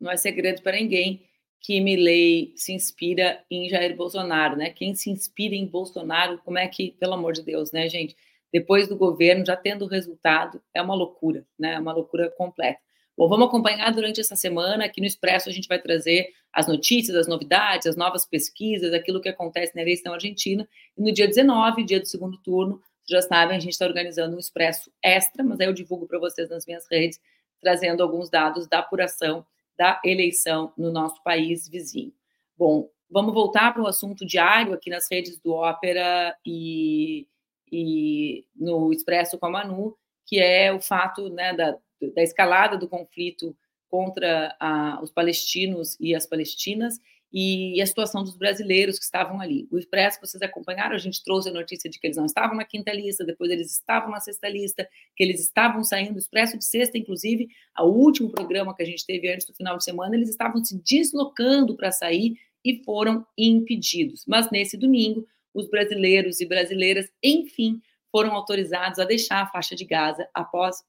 não 0.00 0.10
é 0.10 0.16
segredo 0.16 0.62
para 0.62 0.76
ninguém 0.76 1.26
que 1.60 1.80
Milley 1.80 2.52
se 2.56 2.72
inspira 2.72 3.44
em 3.50 3.68
Jair 3.68 3.96
Bolsonaro, 3.96 4.56
né? 4.56 4.70
Quem 4.70 4.94
se 4.94 5.10
inspira 5.10 5.54
em 5.54 5.66
Bolsonaro, 5.66 6.38
como 6.44 6.58
é 6.58 6.66
que, 6.66 6.92
pelo 6.98 7.14
amor 7.14 7.34
de 7.34 7.42
Deus, 7.42 7.70
né, 7.72 7.88
gente? 7.88 8.16
Depois 8.52 8.88
do 8.88 8.96
governo, 8.96 9.46
já 9.46 9.56
tendo 9.56 9.84
o 9.84 9.88
resultado, 9.88 10.60
é 10.74 10.82
uma 10.82 10.94
loucura, 10.94 11.46
né? 11.58 11.74
É 11.74 11.78
uma 11.78 11.92
loucura 11.92 12.30
completa. 12.30 12.80
Bom, 13.16 13.28
vamos 13.28 13.48
acompanhar 13.48 13.92
durante 13.92 14.20
essa 14.20 14.34
semana. 14.34 14.86
Aqui 14.86 15.00
no 15.00 15.06
Expresso 15.06 15.48
a 15.48 15.52
gente 15.52 15.68
vai 15.68 15.78
trazer 15.78 16.32
as 16.52 16.66
notícias, 16.66 17.16
as 17.16 17.26
novidades, 17.26 17.86
as 17.86 17.96
novas 17.96 18.26
pesquisas, 18.26 18.92
aquilo 18.92 19.20
que 19.20 19.28
acontece 19.28 19.74
na 19.74 19.82
eleição 19.82 20.14
argentina. 20.14 20.66
E 20.96 21.02
no 21.02 21.12
dia 21.12 21.26
19, 21.26 21.84
dia 21.84 22.00
do 22.00 22.06
segundo 22.06 22.38
turno, 22.38 22.80
já 23.08 23.20
sabem, 23.20 23.56
a 23.56 23.60
gente 23.60 23.72
está 23.72 23.86
organizando 23.86 24.36
um 24.36 24.38
Expresso 24.38 24.90
extra, 25.02 25.42
mas 25.44 25.60
aí 25.60 25.66
eu 25.66 25.72
divulgo 25.72 26.06
para 26.06 26.18
vocês 26.18 26.48
nas 26.48 26.66
minhas 26.66 26.86
redes, 26.90 27.20
trazendo 27.60 28.02
alguns 28.02 28.30
dados 28.30 28.66
da 28.66 28.78
apuração 28.78 29.44
da 29.76 30.00
eleição 30.04 30.72
no 30.76 30.92
nosso 30.92 31.22
país 31.22 31.68
vizinho. 31.68 32.12
Bom, 32.56 32.88
vamos 33.10 33.34
voltar 33.34 33.72
para 33.72 33.82
o 33.82 33.86
assunto 33.86 34.24
diário 34.24 34.72
aqui 34.72 34.88
nas 34.88 35.10
redes 35.10 35.38
do 35.40 35.52
Ópera 35.52 36.36
e, 36.46 37.26
e 37.70 38.46
no 38.54 38.92
Expresso 38.92 39.38
com 39.38 39.46
a 39.46 39.50
Manu, 39.50 39.96
que 40.26 40.38
é 40.38 40.72
o 40.72 40.80
fato 40.80 41.28
né, 41.28 41.54
da, 41.54 41.76
da 42.10 42.22
escalada 42.22 42.76
do 42.76 42.88
conflito 42.88 43.56
contra 43.88 44.56
a, 44.58 45.00
os 45.02 45.10
palestinos 45.10 45.96
e 46.00 46.14
as 46.14 46.26
palestinas 46.26 46.98
e 47.32 47.80
a 47.80 47.86
situação 47.86 48.22
dos 48.22 48.36
brasileiros 48.36 48.98
que 48.98 49.04
estavam 49.04 49.40
ali. 49.40 49.66
O 49.70 49.78
Expresso, 49.78 50.20
vocês 50.20 50.42
acompanharam, 50.42 50.94
a 50.94 50.98
gente 50.98 51.24
trouxe 51.24 51.48
a 51.48 51.52
notícia 51.52 51.88
de 51.88 51.98
que 51.98 52.06
eles 52.06 52.16
não 52.16 52.26
estavam 52.26 52.54
na 52.54 52.64
quinta 52.64 52.92
lista, 52.92 53.24
depois 53.24 53.50
eles 53.50 53.72
estavam 53.72 54.10
na 54.10 54.20
sexta 54.20 54.48
lista, 54.48 54.86
que 55.16 55.24
eles 55.24 55.40
estavam 55.40 55.82
saindo, 55.82 56.16
o 56.16 56.18
Expresso 56.18 56.58
de 56.58 56.64
sexta, 56.64 56.98
inclusive, 56.98 57.48
o 57.78 57.86
último 57.86 58.30
programa 58.30 58.74
que 58.76 58.82
a 58.82 58.86
gente 58.86 59.06
teve 59.06 59.32
antes 59.32 59.46
do 59.46 59.54
final 59.54 59.78
de 59.78 59.84
semana, 59.84 60.14
eles 60.14 60.28
estavam 60.28 60.62
se 60.62 60.78
deslocando 60.82 61.74
para 61.74 61.90
sair 61.90 62.36
e 62.62 62.84
foram 62.84 63.26
impedidos. 63.36 64.24
Mas 64.26 64.50
nesse 64.50 64.76
domingo, 64.76 65.26
os 65.54 65.68
brasileiros 65.68 66.40
e 66.40 66.46
brasileiras, 66.46 67.10
enfim, 67.22 67.80
foram 68.10 68.32
autorizados 68.32 68.98
a 68.98 69.04
deixar 69.04 69.42
a 69.42 69.46
faixa 69.46 69.74
de 69.74 69.86
Gaza 69.86 70.28
após 70.34 70.82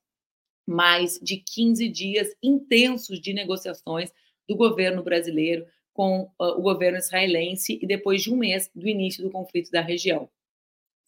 mais 0.66 1.20
de 1.22 1.38
15 1.38 1.88
dias 1.90 2.34
intensos 2.42 3.20
de 3.20 3.34
negociações 3.34 4.12
do 4.48 4.56
governo 4.56 5.04
brasileiro 5.04 5.66
com 5.94 6.24
uh, 6.40 6.58
o 6.58 6.62
governo 6.62 6.98
israelense 6.98 7.80
e 7.82 7.86
depois 7.86 8.24
de 8.24 8.34
um 8.34 8.38
mês 8.38 8.70
do 8.74 8.88
início 8.88 9.24
do 9.24 9.30
conflito 9.30 9.72
da 9.72 9.82
região. 9.82 10.30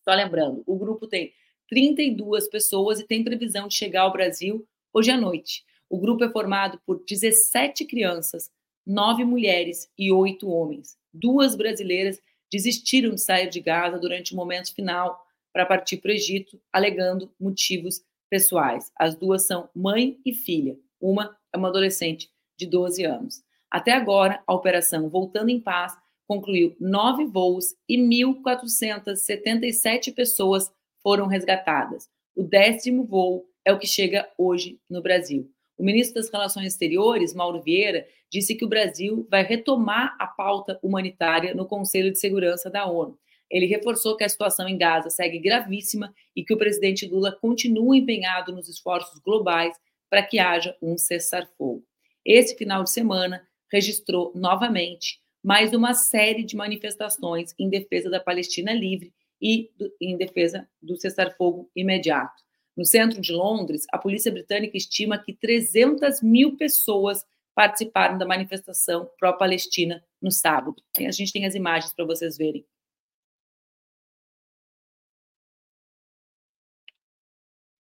Só 0.04 0.14
lembrando, 0.14 0.64
o 0.66 0.78
grupo 0.78 1.08
tem 1.08 1.34
32 1.68 2.48
pessoas 2.50 3.00
e 3.00 3.08
tem 3.08 3.24
previsão 3.24 3.68
de 3.68 3.76
chegar 3.76 4.02
ao 4.02 4.14
Brasil 4.14 4.68
hoje 4.94 5.10
à 5.10 5.18
noite. 5.18 5.64
O 5.90 6.00
grupo 6.00 6.24
é 6.24 6.30
formado 6.30 6.80
por 6.86 7.04
17 7.04 7.86
crianças, 7.86 8.52
9 8.86 9.24
mulheres 9.24 9.90
e 9.98 10.12
8 10.12 10.48
homens. 10.48 10.96
Duas 11.12 11.56
brasileiras 11.56 12.22
desistiram 12.52 13.16
de 13.16 13.22
sair 13.22 13.50
de 13.50 13.60
Gaza 13.60 13.98
durante 13.98 14.34
o 14.34 14.36
momento 14.36 14.74
final 14.74 15.26
para 15.52 15.66
partir 15.66 15.98
para 15.98 16.12
o 16.12 16.14
Egito, 16.14 16.62
alegando 16.72 17.32
motivos 17.40 18.02
pessoais. 18.30 18.92
As 18.98 19.16
duas 19.16 19.46
são 19.46 19.70
mãe 19.76 20.18
e 20.26 20.34
filha. 20.34 20.78
Uma 21.00 21.38
é 21.54 21.58
uma 21.58 21.70
adolescente 21.70 22.30
de 22.58 22.66
12 22.68 23.04
anos. 23.04 23.44
Até 23.72 23.92
agora, 23.92 24.42
a 24.48 24.54
operação 24.54 25.10
Voltando 25.10 25.50
em 25.50 25.60
Paz 25.60 25.96
concluiu 26.28 26.76
nove 26.80 27.26
voos 27.26 27.76
e 27.88 27.98
1.477 27.98 30.14
pessoas 30.14 30.72
foram 31.02 31.28
resgatadas. 31.28 32.10
O 32.36 32.44
décimo 32.44 33.06
voo 33.06 33.46
é 33.64 33.72
o 33.72 33.80
que 33.80 33.88
chega 33.88 34.30
hoje 34.38 34.80
no 34.90 35.02
Brasil. 35.02 35.50
O 35.78 35.84
ministro 35.84 36.16
das 36.16 36.30
Relações 36.30 36.68
Exteriores, 36.68 37.34
Mauro 37.34 37.62
Vieira, 37.62 38.06
disse 38.32 38.56
que 38.56 38.66
o 38.66 38.70
Brasil 38.70 39.28
vai 39.30 39.44
retomar 39.44 40.16
a 40.20 40.26
pauta 40.26 40.80
humanitária 40.82 41.54
no 41.54 41.66
Conselho 41.66 42.12
de 42.12 42.20
Segurança 42.20 42.70
da 42.70 42.86
ONU. 42.86 43.18
Ele 43.50 43.66
reforçou 43.66 44.18
que 44.18 44.24
a 44.24 44.30
situação 44.30 44.68
em 44.68 44.78
Gaza 44.78 45.10
segue 45.10 45.40
gravíssima 45.40 46.14
e 46.36 46.44
que 46.44 46.54
o 46.54 46.58
presidente 46.58 47.08
Lula 47.08 47.32
continua 47.32 47.96
empenhado 47.96 48.52
nos 48.52 48.68
esforços 48.68 49.20
globais 49.20 49.76
para 50.10 50.24
que 50.24 50.40
haja 50.40 50.76
um 50.82 50.98
cessar-fogo. 50.98 51.84
Esse 52.26 52.56
final 52.56 52.84
de 52.84 52.92
semana, 52.92 53.48
registrou 53.72 54.32
novamente 54.36 55.20
mais 55.44 55.74
uma 55.74 55.94
série 55.94 56.44
de 56.44 56.56
manifestações 56.56 57.54
em 57.60 57.70
defesa 57.70 58.10
da 58.10 58.20
Palestina 58.20 58.74
livre 58.74 59.14
e 59.42 59.70
do, 59.78 59.92
em 60.02 60.18
defesa 60.18 60.68
do 60.82 60.96
cessar-fogo 60.96 61.70
imediato. 61.76 62.42
No 62.76 62.86
centro 62.86 63.22
de 63.22 63.32
Londres, 63.32 63.86
a 63.92 63.98
polícia 63.98 64.32
britânica 64.32 64.76
estima 64.76 65.18
que 65.18 65.34
300 65.34 66.22
mil 66.22 66.58
pessoas 66.58 67.24
participaram 67.54 68.18
da 68.18 68.26
manifestação 68.26 69.10
pró-Palestina 69.18 70.04
no 70.22 70.32
sábado. 70.32 70.76
A 70.98 71.12
gente 71.12 71.32
tem 71.32 71.46
as 71.46 71.56
imagens 71.56 71.94
para 71.94 72.06
vocês 72.06 72.38
verem. 72.38 72.66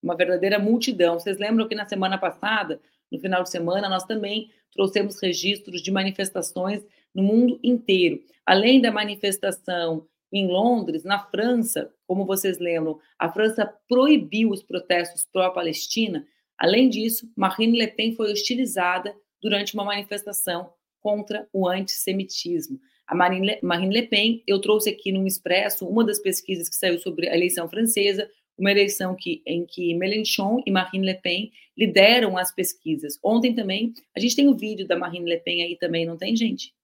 Uma 0.05 0.15
verdadeira 0.15 0.59
multidão. 0.59 1.19
Vocês 1.19 1.39
lembram 1.39 1.67
que 1.67 1.75
na 1.75 1.89
semana 1.89 2.19
passada, 2.19 2.79
no 3.11 3.19
final 3.19 3.43
de 3.43 3.51
semana, 3.51 3.89
nós 3.89 4.05
também 4.05 4.51
trouxemos 4.71 5.19
registros 5.19 5.81
de 5.81 5.91
manifestações 5.91 6.85
no 7.15 7.23
mundo 7.23 7.59
inteiro. 7.63 8.21
Além 8.45 8.83
da 8.83 8.93
manifestação 8.93 10.07
em 10.31 10.47
Londres, 10.47 11.05
na 11.05 11.19
França, 11.19 11.91
como 12.07 12.27
vocês 12.27 12.59
lembram, 12.59 12.99
a 13.19 13.33
França 13.33 13.73
proibiu 13.89 14.51
os 14.51 14.63
protestos 14.63 15.27
pró-Palestina. 15.33 16.27
Além 16.59 16.91
disso, 16.91 17.27
Marine 17.35 17.79
Le 17.79 17.89
Pen 17.89 18.15
foi 18.15 18.31
hostilizada 18.31 19.17
durante 19.41 19.73
uma 19.73 19.85
manifestação 19.85 20.71
contra 21.01 21.49
o 21.51 21.67
antissemitismo. 21.67 22.79
A 23.07 23.15
Marine 23.15 23.47
Le, 23.47 23.59
Marine 23.63 23.95
Le 23.95 24.07
Pen, 24.07 24.43
eu 24.47 24.61
trouxe 24.61 24.91
aqui 24.91 25.13
no 25.13 25.27
Expresso 25.27 25.87
uma 25.87 26.05
das 26.05 26.19
pesquisas 26.19 26.69
que 26.69 26.77
saiu 26.77 26.99
sobre 26.99 27.29
a 27.29 27.35
eleição 27.35 27.69
francesa, 27.69 28.29
uma 28.57 28.71
eleição 28.71 29.15
que, 29.15 29.43
em 29.47 29.67
que 29.67 29.95
Mélenchon 29.95 30.63
e 30.65 30.71
Marine 30.71 31.07
Le 31.07 31.15
Pen 31.15 31.53
lideram 31.77 32.39
as 32.39 32.53
pesquisas. 32.53 33.19
Ontem 33.23 33.55
também, 33.55 33.93
a 34.17 34.21
gente 34.21 34.37
tem 34.37 34.49
o 34.49 34.53
um 34.53 34.57
vídeo 34.57 34.87
da 34.87 34.97
Marine 34.97 35.29
Le 35.29 35.41
Pen 35.41 35.63
aí 35.63 35.77
também, 35.77 36.07
não 36.07 36.17
tem, 36.17 36.37
gente? 36.37 36.75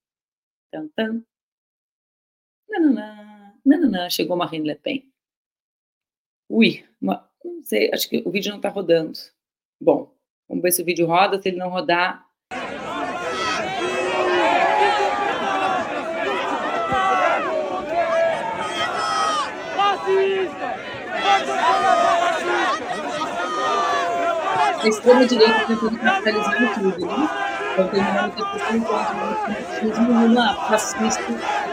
Tan, 0.70 0.88
tan. 0.88 1.22
Nananã, 2.68 3.54
nananã, 3.64 4.11
chegou 4.11 4.37
Marine 4.37 4.66
Le 4.66 4.74
Pen. 4.76 5.11
Ui, 6.48 6.85
uma, 7.00 7.28
não 7.44 7.62
sei, 7.64 7.90
acho 7.92 8.09
que 8.09 8.22
o 8.24 8.30
vídeo 8.30 8.50
não 8.50 8.59
está 8.59 8.68
rodando. 8.68 9.18
Bom, 9.80 10.12
vamos 10.48 10.62
ver 10.62 10.72
se 10.72 10.83
o 10.83 10.85
vídeo 10.85 11.06
roda, 11.06 11.40
se 11.40 11.48
ele 11.48 11.59
não 11.59 11.70
rodar, 11.70 12.28
a 24.83 24.88
extrema-direita 24.88 25.66
tentando 25.66 25.99
capitalizar 25.99 26.75
tudo, 26.75 27.07
né? 27.07 27.51
Então 27.73 27.88
tem 27.88 28.01
uma 28.01 28.12
manifestação 28.12 28.81
contra 28.81 29.27
o 29.27 29.55
fascismo 29.55 30.12
uma 30.12 30.55
fascista, 30.66 31.25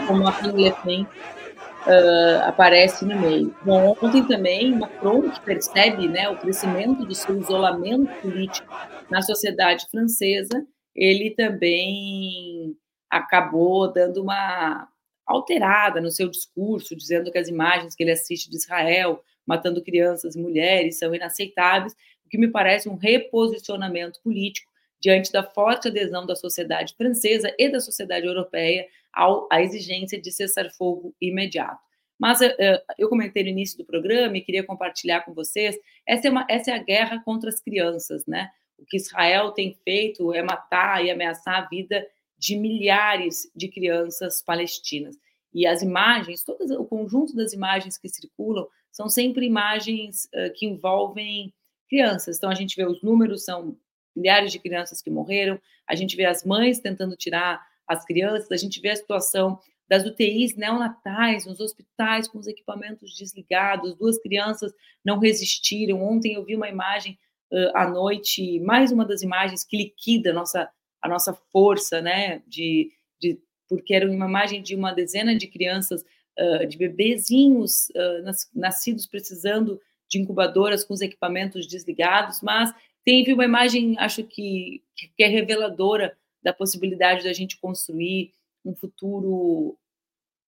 como 0.06 0.28
a 0.28 0.32
Marine 0.32 0.64
Le 0.64 0.72
Pen 0.84 1.02
uh, 1.02 2.46
aparece 2.46 3.04
no 3.04 3.18
meio. 3.18 3.54
Bom, 3.64 3.96
ontem 4.00 4.24
também 4.24 4.78
Macron, 4.78 5.30
que 5.30 5.40
percebe 5.40 6.08
né, 6.08 6.28
o 6.28 6.36
crescimento 6.36 7.04
do 7.04 7.14
seu 7.14 7.38
isolamento 7.38 8.12
político 8.20 8.72
na 9.10 9.22
sociedade 9.22 9.86
francesa, 9.90 10.66
ele 10.94 11.30
também 11.30 12.76
acabou 13.10 13.92
dando 13.92 14.22
uma 14.22 14.86
alterada 15.26 16.00
no 16.00 16.10
seu 16.10 16.28
discurso, 16.28 16.96
dizendo 16.96 17.30
que 17.30 17.38
as 17.38 17.48
imagens 17.48 17.94
que 17.94 18.02
ele 18.02 18.12
assiste 18.12 18.50
de 18.50 18.56
Israel 18.56 19.22
matando 19.46 19.82
crianças 19.82 20.36
e 20.36 20.40
mulheres 20.40 20.98
são 20.98 21.14
inaceitáveis, 21.14 21.94
o 22.28 22.30
que 22.30 22.36
me 22.36 22.48
parece 22.48 22.90
um 22.90 22.94
reposicionamento 22.94 24.20
político 24.22 24.70
diante 25.00 25.32
da 25.32 25.42
forte 25.42 25.88
adesão 25.88 26.26
da 26.26 26.36
sociedade 26.36 26.94
francesa 26.94 27.54
e 27.58 27.70
da 27.70 27.80
sociedade 27.80 28.26
europeia 28.26 28.86
ao, 29.10 29.48
à 29.50 29.62
exigência 29.62 30.20
de 30.20 30.30
cessar-fogo 30.30 31.14
imediato. 31.18 31.80
Mas 32.18 32.42
uh, 32.42 32.52
eu 32.98 33.08
comentei 33.08 33.42
no 33.44 33.48
início 33.48 33.78
do 33.78 33.84
programa 33.86 34.36
e 34.36 34.42
queria 34.42 34.62
compartilhar 34.62 35.22
com 35.22 35.32
vocês, 35.32 35.74
essa 36.06 36.28
é, 36.28 36.30
uma, 36.30 36.46
essa 36.50 36.70
é 36.70 36.74
a 36.74 36.82
guerra 36.82 37.22
contra 37.24 37.48
as 37.48 37.62
crianças, 37.62 38.26
né? 38.26 38.50
O 38.76 38.84
que 38.84 38.98
Israel 38.98 39.52
tem 39.52 39.74
feito 39.82 40.34
é 40.34 40.42
matar 40.42 41.02
e 41.02 41.10
ameaçar 41.10 41.62
a 41.62 41.68
vida 41.68 42.06
de 42.36 42.56
milhares 42.56 43.50
de 43.56 43.68
crianças 43.68 44.42
palestinas. 44.42 45.16
E 45.54 45.66
as 45.66 45.80
imagens, 45.80 46.44
todo 46.44 46.60
o 46.78 46.84
conjunto 46.84 47.34
das 47.34 47.54
imagens 47.54 47.96
que 47.96 48.08
circulam, 48.08 48.68
são 48.92 49.08
sempre 49.08 49.46
imagens 49.46 50.28
uh, 50.34 50.52
que 50.54 50.66
envolvem 50.66 51.54
crianças. 51.88 52.36
Então, 52.36 52.50
a 52.50 52.54
gente 52.54 52.76
vê 52.76 52.86
os 52.86 53.02
números, 53.02 53.44
são 53.44 53.76
milhares 54.14 54.52
de 54.52 54.58
crianças 54.58 55.00
que 55.00 55.10
morreram, 55.10 55.60
a 55.88 55.94
gente 55.94 56.16
vê 56.16 56.24
as 56.24 56.44
mães 56.44 56.80
tentando 56.80 57.16
tirar 57.16 57.64
as 57.86 58.04
crianças, 58.04 58.50
a 58.50 58.56
gente 58.56 58.80
vê 58.80 58.90
a 58.90 58.96
situação 58.96 59.58
das 59.88 60.04
UTIs 60.04 60.54
neonatais 60.54 61.46
nos 61.46 61.60
hospitais 61.60 62.28
com 62.28 62.38
os 62.38 62.46
equipamentos 62.46 63.14
desligados, 63.16 63.96
duas 63.96 64.18
crianças 64.18 64.72
não 65.02 65.18
resistiram. 65.18 66.02
Ontem 66.02 66.34
eu 66.34 66.44
vi 66.44 66.54
uma 66.54 66.68
imagem 66.68 67.18
uh, 67.50 67.70
à 67.74 67.88
noite, 67.88 68.60
mais 68.60 68.92
uma 68.92 69.06
das 69.06 69.22
imagens 69.22 69.64
que 69.64 69.78
liquida 69.78 70.30
a 70.30 70.34
nossa, 70.34 70.70
a 71.00 71.08
nossa 71.08 71.32
força, 71.50 72.02
né, 72.02 72.42
de, 72.46 72.92
de, 73.18 73.40
porque 73.66 73.94
era 73.94 74.10
uma 74.10 74.26
imagem 74.26 74.62
de 74.62 74.74
uma 74.74 74.92
dezena 74.92 75.34
de 75.34 75.46
crianças, 75.46 76.04
uh, 76.38 76.66
de 76.66 76.76
bebezinhos 76.76 77.88
uh, 77.90 78.22
nas, 78.24 78.50
nascidos 78.54 79.06
precisando 79.06 79.80
de 80.08 80.18
incubadoras 80.18 80.84
com 80.84 80.94
os 80.94 81.00
equipamentos 81.00 81.66
desligados, 81.66 82.40
mas 82.42 82.72
teve 83.04 83.32
uma 83.32 83.44
imagem, 83.44 83.96
acho 83.98 84.24
que, 84.24 84.82
que 84.94 85.22
é 85.22 85.26
reveladora 85.26 86.16
da 86.42 86.52
possibilidade 86.52 87.24
da 87.24 87.32
gente 87.32 87.58
construir 87.58 88.32
um 88.64 88.74
futuro 88.74 89.76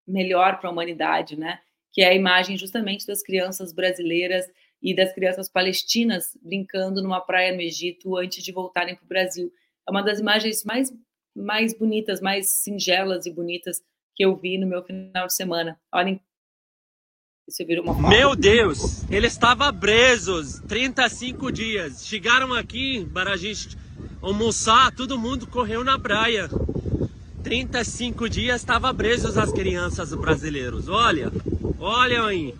melhor 0.07 0.59
para 0.59 0.68
a 0.68 0.73
humanidade, 0.73 1.38
né? 1.38 1.61
Que 1.92 2.03
é 2.03 2.09
a 2.09 2.14
imagem 2.14 2.57
justamente 2.57 3.07
das 3.07 3.23
crianças 3.23 3.73
brasileiras 3.73 4.46
e 4.83 4.94
das 4.94 5.12
crianças 5.12 5.49
palestinas 5.49 6.37
brincando 6.42 7.03
numa 7.03 7.20
praia 7.20 7.55
no 7.55 7.61
Egito 7.61 8.16
antes 8.16 8.42
de 8.42 8.53
voltarem 8.53 8.94
para 8.94 9.05
o 9.05 9.09
Brasil. 9.09 9.53
É 9.87 9.90
uma 9.90 10.03
das 10.03 10.18
imagens 10.18 10.64
mais, 10.64 10.92
mais 11.35 11.77
bonitas, 11.77 12.20
mais 12.20 12.51
singelas 12.51 13.27
e 13.27 13.31
bonitas 13.31 13.83
que 14.14 14.25
eu 14.25 14.37
vi 14.37 14.59
no 14.59 14.66
meu 14.66 14.83
final 14.83 15.27
de 15.27 15.35
semana. 15.35 15.81
Olhem 15.92 16.20
Você 17.50 17.64
virou 17.64 17.84
uma. 17.84 18.08
Meu 18.08 18.36
Deus, 18.36 19.02
ele 19.10 19.26
estava 19.26 19.72
preso 19.72 20.62
35 20.68 21.50
dias. 21.50 22.06
Chegaram 22.06 22.54
aqui 22.54 23.04
para 23.12 23.32
a 23.32 23.36
gente 23.36 23.76
almoçar, 24.22 24.94
todo 24.94 25.18
mundo 25.18 25.48
correu 25.48 25.82
na 25.82 25.98
praia. 25.98 26.48
35 27.42 28.28
dias 28.28 28.60
estava 28.60 28.94
presos 28.94 29.36
as 29.36 29.52
crianças 29.52 30.14
brasileiros. 30.14 30.88
Olha, 30.88 31.32
olha 31.80 32.24
aí. 32.24 32.54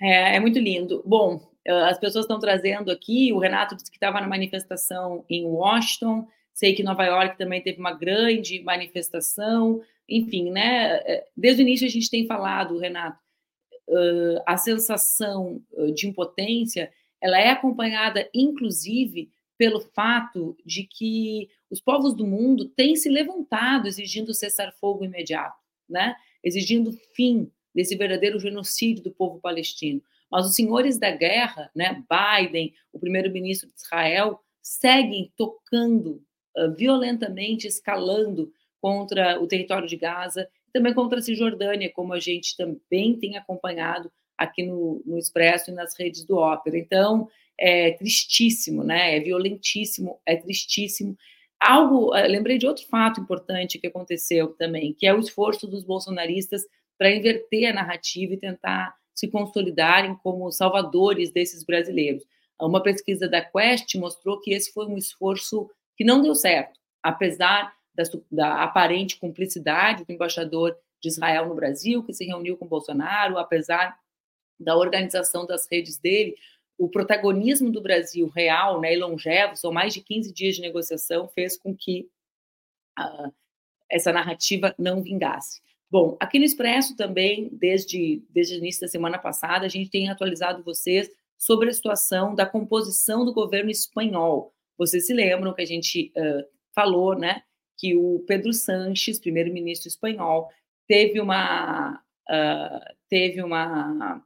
É, 0.00 0.36
é 0.36 0.40
muito 0.40 0.58
lindo. 0.58 1.02
Bom, 1.04 1.46
as 1.68 1.98
pessoas 1.98 2.24
estão 2.24 2.40
trazendo 2.40 2.90
aqui, 2.90 3.34
o 3.34 3.38
Renato 3.38 3.76
disse 3.76 3.90
que 3.90 3.98
estava 3.98 4.18
na 4.18 4.26
manifestação 4.26 5.26
em 5.28 5.44
Washington, 5.44 6.26
sei 6.54 6.74
que 6.74 6.82
Nova 6.82 7.04
York 7.04 7.36
também 7.36 7.60
teve 7.60 7.78
uma 7.78 7.92
grande 7.92 8.62
manifestação, 8.62 9.82
enfim, 10.18 10.50
né? 10.50 10.96
É, 11.04 11.26
desde 11.36 11.62
o 11.62 11.64
início 11.66 11.86
a 11.86 11.90
gente 11.90 12.10
tem 12.10 12.26
falado, 12.26 12.78
Renato, 12.78 13.20
a 14.46 14.56
sensação 14.56 15.60
de 15.94 16.06
impotência, 16.06 16.90
ela 17.20 17.38
é 17.38 17.50
acompanhada, 17.50 18.26
inclusive, 18.32 19.30
pelo 19.58 19.80
fato 19.80 20.56
de 20.64 20.84
que 20.84 21.50
os 21.70 21.80
povos 21.80 22.14
do 22.14 22.26
mundo 22.26 22.68
têm 22.70 22.96
se 22.96 23.10
levantado 23.10 23.86
exigindo 23.86 24.32
cessar-fogo 24.32 25.04
imediato, 25.04 25.58
né? 25.88 26.16
exigindo 26.42 26.92
fim 27.14 27.50
desse 27.74 27.96
verdadeiro 27.96 28.38
genocídio 28.38 29.04
do 29.04 29.10
povo 29.10 29.40
palestino. 29.40 30.02
Mas 30.30 30.46
os 30.46 30.54
senhores 30.54 30.98
da 30.98 31.10
guerra, 31.10 31.70
né, 31.74 32.02
Biden, 32.10 32.74
o 32.92 32.98
primeiro-ministro 32.98 33.68
de 33.68 33.80
Israel, 33.80 34.40
seguem 34.60 35.32
tocando 35.36 36.22
uh, 36.56 36.74
violentamente, 36.74 37.66
escalando 37.66 38.52
contra 38.82 39.40
o 39.40 39.46
território 39.46 39.86
de 39.86 39.96
Gaza, 39.96 40.48
também 40.72 40.92
contra 40.92 41.20
a 41.20 41.22
Cisjordânia, 41.22 41.92
como 41.92 42.12
a 42.12 42.18
gente 42.18 42.56
também 42.56 43.16
tem 43.16 43.36
acompanhado 43.36 44.10
aqui 44.36 44.64
no, 44.64 45.00
no 45.06 45.16
Expresso 45.16 45.70
e 45.70 45.74
nas 45.74 45.96
redes 45.96 46.24
do 46.24 46.36
Ópera. 46.36 46.76
Então, 46.76 47.28
é 47.56 47.92
tristíssimo, 47.92 48.82
né? 48.82 49.16
É 49.16 49.20
violentíssimo, 49.20 50.18
é 50.26 50.34
tristíssimo. 50.34 51.16
Algo, 51.60 52.12
eh, 52.12 52.26
lembrei 52.26 52.58
de 52.58 52.66
outro 52.66 52.84
fato 52.88 53.20
importante 53.20 53.78
que 53.78 53.86
aconteceu 53.86 54.48
também, 54.54 54.92
que 54.92 55.06
é 55.06 55.14
o 55.14 55.20
esforço 55.20 55.68
dos 55.68 55.84
bolsonaristas 55.84 56.62
para 56.98 57.14
inverter 57.14 57.70
a 57.70 57.74
narrativa 57.74 58.34
e 58.34 58.36
tentar 58.36 58.94
se 59.14 59.28
consolidarem 59.28 60.16
como 60.24 60.50
salvadores 60.50 61.30
desses 61.30 61.62
brasileiros. 61.62 62.24
Uma 62.60 62.82
pesquisa 62.82 63.28
da 63.28 63.40
Quest 63.40 63.94
mostrou 63.96 64.40
que 64.40 64.52
esse 64.52 64.72
foi 64.72 64.86
um 64.86 64.96
esforço 64.96 65.70
que 65.96 66.04
não 66.04 66.20
deu 66.20 66.34
certo, 66.34 66.80
apesar 67.02 67.72
da, 67.94 68.02
da 68.30 68.62
aparente 68.62 69.18
cumplicidade 69.18 70.04
do 70.04 70.12
embaixador 70.12 70.76
de 71.00 71.08
Israel 71.08 71.48
no 71.48 71.54
Brasil, 71.54 72.02
que 72.04 72.12
se 72.12 72.24
reuniu 72.24 72.56
com 72.56 72.66
Bolsonaro, 72.66 73.38
apesar 73.38 73.96
da 74.58 74.76
organização 74.76 75.44
das 75.44 75.66
redes 75.70 75.98
dele, 75.98 76.36
o 76.78 76.88
protagonismo 76.88 77.70
do 77.70 77.80
Brasil 77.80 78.28
real 78.28 78.80
né, 78.80 78.94
e 78.94 78.98
longevo, 78.98 79.56
são 79.56 79.72
mais 79.72 79.92
de 79.92 80.00
15 80.00 80.32
dias 80.32 80.56
de 80.56 80.62
negociação, 80.62 81.28
fez 81.28 81.56
com 81.56 81.76
que 81.76 82.08
uh, 82.98 83.32
essa 83.90 84.12
narrativa 84.12 84.74
não 84.78 85.02
vingasse. 85.02 85.60
Bom, 85.90 86.16
aqui 86.18 86.38
no 86.38 86.44
Expresso 86.44 86.96
também, 86.96 87.50
desde, 87.52 88.24
desde 88.30 88.54
o 88.54 88.58
início 88.58 88.80
da 88.80 88.88
semana 88.88 89.18
passada, 89.18 89.66
a 89.66 89.68
gente 89.68 89.90
tem 89.90 90.08
atualizado 90.08 90.62
vocês 90.62 91.10
sobre 91.36 91.68
a 91.68 91.72
situação 91.72 92.34
da 92.34 92.46
composição 92.46 93.24
do 93.24 93.32
governo 93.32 93.70
espanhol. 93.70 94.54
Vocês 94.78 95.06
se 95.06 95.12
lembram 95.12 95.52
que 95.52 95.62
a 95.62 95.66
gente 95.66 96.12
uh, 96.16 96.44
falou, 96.74 97.16
né, 97.16 97.42
que 97.82 97.96
o 97.96 98.20
Pedro 98.28 98.52
Sanches, 98.52 99.18
primeiro-ministro 99.18 99.88
espanhol, 99.88 100.48
teve 100.86 101.20
uma 101.20 102.00
uh, 102.30 102.94
teve 103.10 103.42
uma 103.42 104.24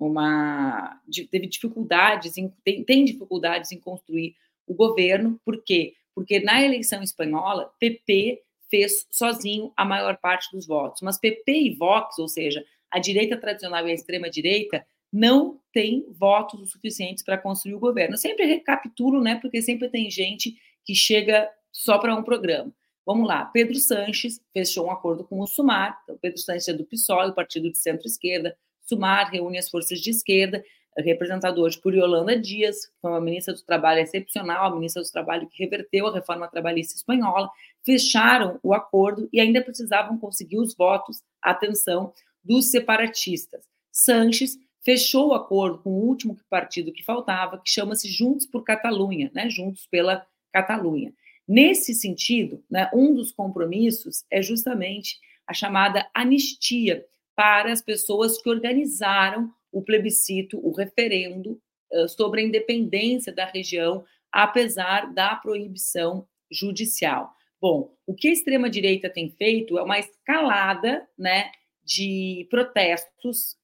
uma 0.00 0.98
teve 1.30 1.46
dificuldades 1.48 2.38
em, 2.38 2.48
tem, 2.64 2.82
tem 2.82 3.04
dificuldades 3.04 3.72
em 3.72 3.78
construir 3.78 4.34
o 4.66 4.72
governo, 4.72 5.38
por 5.44 5.62
quê? 5.62 5.94
Porque 6.14 6.40
na 6.40 6.62
eleição 6.62 7.02
espanhola, 7.02 7.70
PP 7.78 8.42
fez 8.70 9.06
sozinho 9.10 9.70
a 9.76 9.84
maior 9.84 10.16
parte 10.16 10.50
dos 10.50 10.66
votos, 10.66 11.02
mas 11.02 11.18
PP 11.18 11.52
e 11.52 11.74
Vox, 11.74 12.18
ou 12.18 12.26
seja, 12.26 12.64
a 12.90 12.98
direita 12.98 13.36
tradicional 13.36 13.86
e 13.86 13.90
a 13.90 13.94
extrema 13.94 14.30
direita, 14.30 14.84
não 15.12 15.60
tem 15.74 16.06
votos 16.08 16.58
o 16.58 16.66
suficientes 16.66 17.22
para 17.22 17.36
construir 17.36 17.74
o 17.74 17.78
governo. 17.78 18.14
Eu 18.14 18.18
sempre 18.18 18.46
recapitulo, 18.46 19.20
né, 19.22 19.38
porque 19.42 19.60
sempre 19.60 19.90
tem 19.90 20.10
gente 20.10 20.56
que 20.86 20.94
chega 20.94 21.50
só 21.72 21.98
para 21.98 22.14
um 22.14 22.22
programa. 22.22 22.72
Vamos 23.04 23.26
lá, 23.26 23.46
Pedro 23.46 23.74
Sanches 23.74 24.40
fechou 24.52 24.86
um 24.86 24.90
acordo 24.90 25.24
com 25.24 25.40
o 25.40 25.46
Sumar, 25.46 25.98
então 26.04 26.16
Pedro 26.20 26.38
Sanches 26.38 26.68
é 26.68 26.72
do 26.72 26.84
PSOL, 26.84 27.28
o 27.28 27.34
partido 27.34 27.70
de 27.70 27.78
centro-esquerda, 27.78 28.56
Sumar 28.82 29.30
reúne 29.30 29.58
as 29.58 29.68
forças 29.68 30.00
de 30.00 30.10
esquerda, 30.10 30.62
representado 30.98 31.62
hoje 31.62 31.80
por 31.80 31.94
Yolanda 31.94 32.38
Dias, 32.38 32.86
que 32.86 32.92
foi 33.00 33.10
uma 33.10 33.20
ministra 33.20 33.54
do 33.54 33.62
Trabalho 33.62 34.00
excepcional, 34.00 34.66
a 34.66 34.74
ministra 34.74 35.02
do 35.02 35.10
Trabalho 35.10 35.48
que 35.48 35.62
reverteu 35.62 36.06
a 36.06 36.14
reforma 36.14 36.46
trabalhista 36.48 36.94
espanhola, 36.94 37.50
fecharam 37.84 38.60
o 38.62 38.74
acordo 38.74 39.28
e 39.32 39.40
ainda 39.40 39.62
precisavam 39.62 40.18
conseguir 40.18 40.58
os 40.58 40.74
votos, 40.74 41.22
atenção, 41.40 42.12
dos 42.44 42.70
separatistas. 42.70 43.64
Sanches 43.90 44.58
fechou 44.84 45.28
o 45.28 45.34
acordo 45.34 45.78
com 45.78 45.90
o 45.90 46.06
último 46.06 46.36
partido 46.50 46.92
que 46.92 47.04
faltava, 47.04 47.58
que 47.58 47.70
chama-se 47.70 48.08
Juntos 48.08 48.46
por 48.46 48.62
Catalunha, 48.64 49.30
né? 49.32 49.48
Juntos 49.48 49.86
pela 49.86 50.26
Catalunha. 50.52 51.12
Nesse 51.52 51.92
sentido, 51.92 52.64
né, 52.70 52.88
um 52.94 53.12
dos 53.12 53.30
compromissos 53.30 54.24
é 54.30 54.40
justamente 54.40 55.20
a 55.46 55.52
chamada 55.52 56.08
anistia, 56.14 57.04
para 57.34 57.70
as 57.70 57.82
pessoas 57.82 58.40
que 58.40 58.48
organizaram 58.48 59.52
o 59.70 59.82
plebiscito, 59.82 60.58
o 60.66 60.72
referendo 60.72 61.60
sobre 62.08 62.40
a 62.40 62.44
independência 62.44 63.30
da 63.30 63.44
região, 63.44 64.02
apesar 64.32 65.12
da 65.12 65.36
proibição 65.36 66.26
judicial. 66.50 67.34
Bom, 67.60 67.94
o 68.06 68.14
que 68.14 68.28
a 68.28 68.32
extrema-direita 68.32 69.10
tem 69.10 69.30
feito 69.30 69.78
é 69.78 69.82
uma 69.82 69.98
escalada 69.98 71.06
né, 71.18 71.52
de 71.84 72.46
protestos 72.48 73.58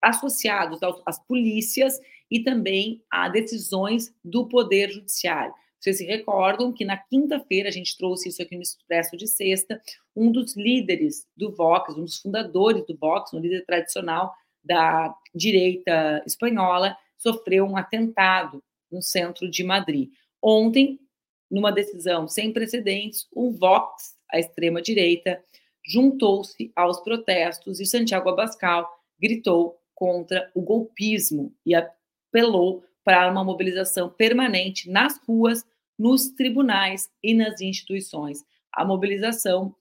associados 0.00 0.78
às 1.04 1.18
polícias 1.26 1.98
e 2.30 2.44
também 2.44 3.02
a 3.10 3.28
decisões 3.28 4.14
do 4.24 4.46
Poder 4.46 4.92
Judiciário. 4.92 5.52
Vocês 5.86 5.98
se 5.98 6.04
recordam 6.04 6.72
que 6.72 6.84
na 6.84 6.96
quinta-feira, 6.96 7.68
a 7.68 7.72
gente 7.72 7.96
trouxe 7.96 8.28
isso 8.28 8.42
aqui 8.42 8.56
no 8.56 8.62
Expresso 8.62 9.16
de 9.16 9.28
Sexta, 9.28 9.80
um 10.16 10.32
dos 10.32 10.56
líderes 10.56 11.28
do 11.36 11.54
Vox, 11.54 11.94
um 11.94 12.02
dos 12.02 12.16
fundadores 12.16 12.84
do 12.86 12.96
Vox, 12.96 13.32
um 13.32 13.38
líder 13.38 13.64
tradicional 13.64 14.34
da 14.64 15.14
direita 15.32 16.24
espanhola, 16.26 16.96
sofreu 17.16 17.64
um 17.64 17.76
atentado 17.76 18.60
no 18.90 19.00
centro 19.00 19.48
de 19.48 19.62
Madrid. 19.62 20.10
Ontem, 20.42 20.98
numa 21.48 21.70
decisão 21.70 22.26
sem 22.26 22.52
precedentes, 22.52 23.28
o 23.30 23.52
Vox, 23.52 24.16
a 24.32 24.40
extrema-direita, 24.40 25.40
juntou-se 25.84 26.72
aos 26.74 26.98
protestos 26.98 27.78
e 27.78 27.86
Santiago 27.86 28.28
Abascal 28.28 28.90
gritou 29.20 29.80
contra 29.94 30.50
o 30.52 30.60
golpismo 30.62 31.54
e 31.64 31.76
apelou 31.76 32.82
para 33.04 33.30
uma 33.30 33.44
mobilização 33.44 34.10
permanente 34.10 34.90
nas 34.90 35.16
ruas 35.24 35.64
nos 35.98 36.28
tribunais 36.30 37.08
e 37.22 37.34
nas 37.34 37.60
instituições. 37.60 38.44
A 38.72 38.84
mobilização 38.84 39.74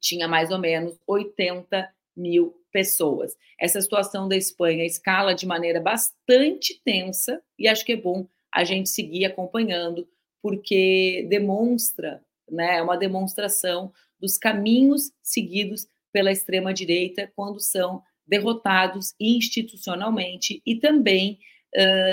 tinha 0.00 0.26
mais 0.26 0.50
ou 0.50 0.58
menos 0.58 0.98
80 1.06 1.88
mil 2.16 2.54
pessoas. 2.72 3.36
Essa 3.58 3.80
situação 3.80 4.28
da 4.28 4.36
Espanha 4.36 4.84
escala 4.84 5.34
de 5.34 5.46
maneira 5.46 5.80
bastante 5.80 6.80
tensa 6.84 7.42
e 7.58 7.68
acho 7.68 7.84
que 7.84 7.92
é 7.92 7.96
bom 7.96 8.26
a 8.52 8.64
gente 8.64 8.88
seguir 8.88 9.24
acompanhando, 9.24 10.08
porque 10.42 11.26
demonstra, 11.28 12.22
né, 12.50 12.78
é 12.78 12.82
uma 12.82 12.96
demonstração 12.96 13.92
dos 14.18 14.36
caminhos 14.36 15.10
seguidos 15.22 15.86
pela 16.12 16.32
extrema-direita 16.32 17.32
quando 17.34 17.60
são 17.60 18.02
derrotados 18.26 19.14
institucionalmente 19.18 20.62
e 20.64 20.76
também 20.76 21.38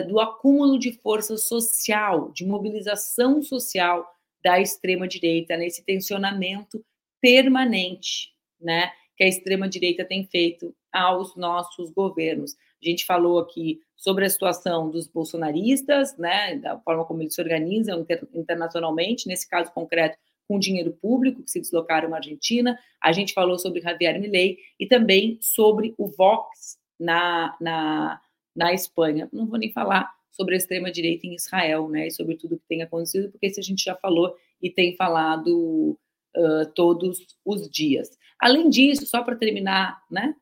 do 0.07 0.19
acúmulo 0.19 0.79
de 0.79 0.93
força 0.93 1.37
social, 1.37 2.31
de 2.31 2.45
mobilização 2.45 3.41
social 3.41 4.05
da 4.43 4.59
extrema-direita, 4.59 5.57
nesse 5.57 5.83
tensionamento 5.83 6.83
permanente, 7.21 8.33
né, 8.59 8.91
que 9.17 9.23
a 9.23 9.27
extrema-direita 9.27 10.05
tem 10.05 10.25
feito 10.25 10.73
aos 10.91 11.35
nossos 11.35 11.91
governos. 11.91 12.55
A 12.81 12.89
gente 12.89 13.05
falou 13.05 13.39
aqui 13.39 13.81
sobre 13.95 14.25
a 14.25 14.29
situação 14.29 14.89
dos 14.89 15.07
bolsonaristas, 15.07 16.17
né, 16.17 16.55
da 16.55 16.79
forma 16.79 17.03
como 17.03 17.21
eles 17.21 17.35
se 17.35 17.41
organizam 17.41 17.99
inter, 17.99 18.25
internacionalmente, 18.33 19.27
nesse 19.27 19.47
caso 19.47 19.71
concreto, 19.73 20.17
com 20.47 20.57
dinheiro 20.57 20.97
público, 21.01 21.43
que 21.43 21.51
se 21.51 21.59
deslocaram 21.59 22.13
à 22.13 22.17
Argentina. 22.17 22.79
A 23.03 23.11
gente 23.11 23.33
falou 23.33 23.59
sobre 23.59 23.81
Javier 23.81 24.19
Milei 24.19 24.57
e 24.79 24.87
também 24.87 25.37
sobre 25.41 25.93
o 25.97 26.07
Vox 26.07 26.77
na, 26.99 27.55
na, 27.59 28.21
na 28.55 28.73
Espanha. 28.73 29.29
Não 29.31 29.45
vou 29.45 29.57
nem 29.57 29.71
falar 29.71 30.11
sobre 30.31 30.55
a 30.55 30.57
extrema-direita 30.57 31.27
em 31.27 31.35
Israel, 31.35 31.89
né, 31.89 32.07
e 32.07 32.11
sobre 32.11 32.37
tudo 32.37 32.57
que 32.57 32.67
tem 32.67 32.81
acontecido, 32.81 33.29
porque 33.29 33.47
isso 33.47 33.59
a 33.59 33.63
gente 33.63 33.83
já 33.83 33.95
falou 33.95 34.35
e 34.61 34.69
tem 34.69 34.95
falado 34.95 35.99
uh, 36.35 36.65
todos 36.73 37.19
os 37.43 37.69
dias. 37.69 38.17
Além 38.39 38.69
disso, 38.69 39.05
só 39.05 39.23
para 39.23 39.35
terminar, 39.35 40.01
né, 40.09 40.35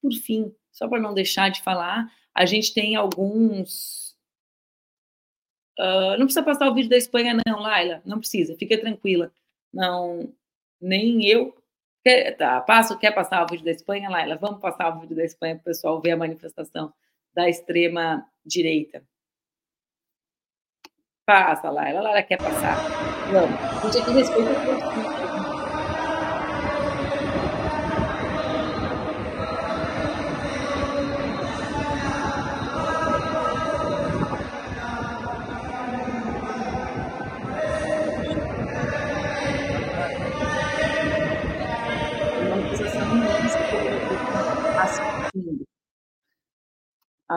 por 0.00 0.12
fim, 0.12 0.54
só 0.70 0.88
para 0.88 1.00
não 1.00 1.12
deixar 1.12 1.50
de 1.50 1.62
falar, 1.62 2.10
a 2.34 2.46
gente 2.46 2.72
tem 2.72 2.94
alguns. 2.94 4.16
Uh, 5.78 6.16
não 6.18 6.26
precisa 6.26 6.42
passar 6.42 6.70
o 6.70 6.74
vídeo 6.74 6.90
da 6.90 6.96
Espanha, 6.96 7.36
não, 7.46 7.60
Laila. 7.60 8.02
Não 8.04 8.18
precisa, 8.18 8.56
fica 8.56 8.78
tranquila. 8.78 9.32
Não, 9.72 10.32
nem 10.80 11.26
eu. 11.26 11.56
Quer, 12.04 12.36
tá, 12.36 12.60
passo, 12.60 12.98
quer 12.98 13.12
passar 13.12 13.44
o 13.44 13.48
vídeo 13.48 13.64
da 13.64 13.70
Espanha, 13.70 14.08
Laila? 14.08 14.36
Vamos 14.36 14.60
passar 14.60 14.96
o 14.96 15.00
vídeo 15.00 15.16
da 15.16 15.24
Espanha 15.24 15.56
para 15.56 15.62
o 15.62 15.64
pessoal 15.64 16.00
ver 16.00 16.12
a 16.12 16.16
manifestação 16.16 16.92
da 17.34 17.48
extrema 17.48 18.26
direita. 18.44 19.02
Passa, 21.26 21.70
Laila. 21.70 22.00
Laila 22.00 22.22
quer 22.22 22.38
passar. 22.38 22.76
Vamos. 23.30 23.60
A 23.60 23.86
gente 23.86 24.02
aqui 24.02 24.12
respeita 24.12 24.54
todos. 24.64 25.09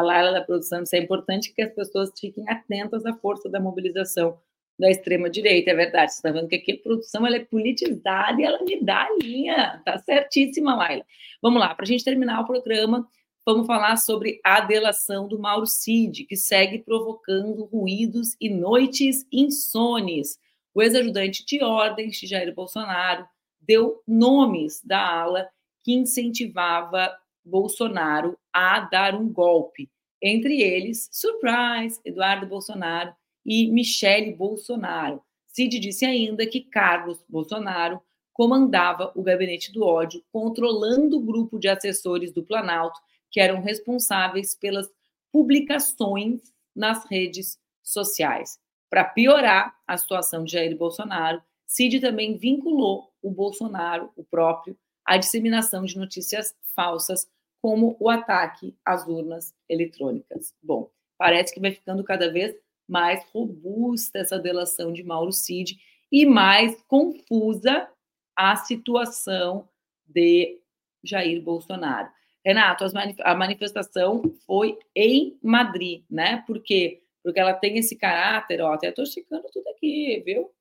Laila 0.04 0.32
da 0.32 0.42
produção, 0.42 0.84
isso 0.84 0.96
é 0.96 1.00
importante 1.00 1.54
que 1.54 1.62
as 1.62 1.74
pessoas 1.74 2.12
fiquem 2.20 2.48
atentas 2.50 3.06
à 3.06 3.14
força 3.14 3.50
da 3.50 3.60
mobilização 3.60 4.38
da 4.80 4.90
extrema-direita, 4.90 5.72
é 5.72 5.76
verdade. 5.76 6.12
Você 6.12 6.18
está 6.18 6.32
vendo 6.32 6.48
que 6.48 6.56
aqui 6.56 6.74
a 6.74 6.78
produção 6.78 7.26
ela 7.26 7.36
é 7.36 7.46
politizada 7.46 8.42
e 8.42 8.44
ela 8.44 8.62
me 8.64 8.82
dá 8.82 9.04
a 9.04 9.18
linha. 9.22 9.82
Tá 9.86 9.98
certíssima, 10.00 10.76
Laila. 10.76 11.06
Vamos 11.42 11.60
lá, 11.60 11.74
para 11.74 11.84
a 11.84 11.88
gente 11.88 12.04
terminar 12.04 12.42
o 12.42 12.48
programa, 12.48 13.08
vamos 13.46 13.68
falar 13.68 13.96
sobre 13.98 14.40
a 14.44 14.62
delação 14.62 15.28
do 15.28 15.40
Mauro 15.40 15.68
Cid, 15.68 16.26
que 16.26 16.36
segue 16.36 16.80
provocando 16.80 17.66
ruídos 17.66 18.36
e 18.40 18.50
noites 18.50 19.26
insones. 19.32 20.40
O 20.74 20.82
ex-ajudante 20.82 21.46
de 21.46 21.64
ordens 21.64 22.18
de 22.18 22.26
Jair 22.26 22.54
Bolsonaro 22.54 23.28
deu 23.62 24.02
nomes 24.08 24.82
da 24.84 25.00
ala 25.00 25.48
que 25.84 25.94
incentivava 25.94 27.14
Bolsonaro 27.46 28.38
a 28.52 28.80
dar 28.82 29.16
um 29.16 29.28
golpe. 29.28 29.90
Entre 30.22 30.62
eles, 30.62 31.10
surprise, 31.12 32.00
Eduardo 32.06 32.46
Bolsonaro 32.46 33.14
e 33.46 33.70
Michele 33.70 34.34
Bolsonaro. 34.34 35.22
Cid 35.48 35.80
disse 35.80 36.06
ainda 36.06 36.48
que 36.48 36.62
Carlos 36.62 37.24
Bolsonaro 37.28 38.02
comandava 38.32 39.12
o 39.16 39.22
gabinete 39.22 39.72
do 39.72 39.84
ódio, 39.84 40.24
controlando 40.32 41.18
o 41.18 41.22
grupo 41.22 41.60
de 41.60 41.68
assessores 41.68 42.32
do 42.32 42.44
Planalto 42.44 43.00
que 43.30 43.40
eram 43.40 43.62
responsáveis 43.62 44.56
pelas 44.56 44.90
publicações 45.32 46.54
nas 46.76 47.06
redes 47.06 47.60
sociais. 47.82 48.60
Para 48.90 49.04
piorar 49.04 49.76
a 49.88 49.98
situação 49.98 50.44
de 50.44 50.54
Jair 50.54 50.78
Bolsonaro, 50.78 51.42
Cid 51.66 52.00
também 52.00 52.38
vinculou 52.38 53.12
o 53.22 53.32
Bolsonaro, 53.32 54.12
o 54.16 54.24
próprio, 54.24 54.78
à 55.06 55.18
disseminação 55.18 55.84
de 55.84 55.98
notícias 55.98 56.54
falsas 56.76 57.28
como 57.62 57.96
o 58.00 58.10
ataque 58.10 58.76
às 58.84 59.08
urnas 59.08 59.54
eletrônicas. 59.70 60.54
Bom, 60.62 60.92
parece 61.18 61.54
que 61.54 61.62
vai 61.62 61.72
ficando 61.72 62.04
cada 62.04 62.32
vez 62.32 62.56
mais 62.88 63.24
robusta 63.32 64.20
essa 64.20 64.38
delação 64.38 64.92
de 64.92 65.04
Mauro 65.04 65.32
Cid 65.32 65.80
e 66.12 66.26
mais 66.26 66.82
confusa 66.84 67.90
a 68.36 68.56
situação 68.56 69.68
de 70.06 70.60
Jair 71.04 71.42
Bolsonaro. 71.42 72.10
Renato, 72.46 72.84
a 73.22 73.36
manifestação 73.36 74.22
foi 74.46 74.78
em 74.94 75.40
Madrid, 75.42 76.04
né? 76.10 76.44
Por 76.46 76.62
quê? 76.62 77.02
Porque 77.24 77.40
ela 77.40 77.54
tem 77.54 77.78
esse 77.78 77.96
caráter, 77.96 78.62
ó, 78.62 78.74
até 78.74 78.90
estou 78.90 79.06
checando 79.06 79.48
tudo 79.52 79.70
aqui, 79.70 80.22
viu? 80.26 80.52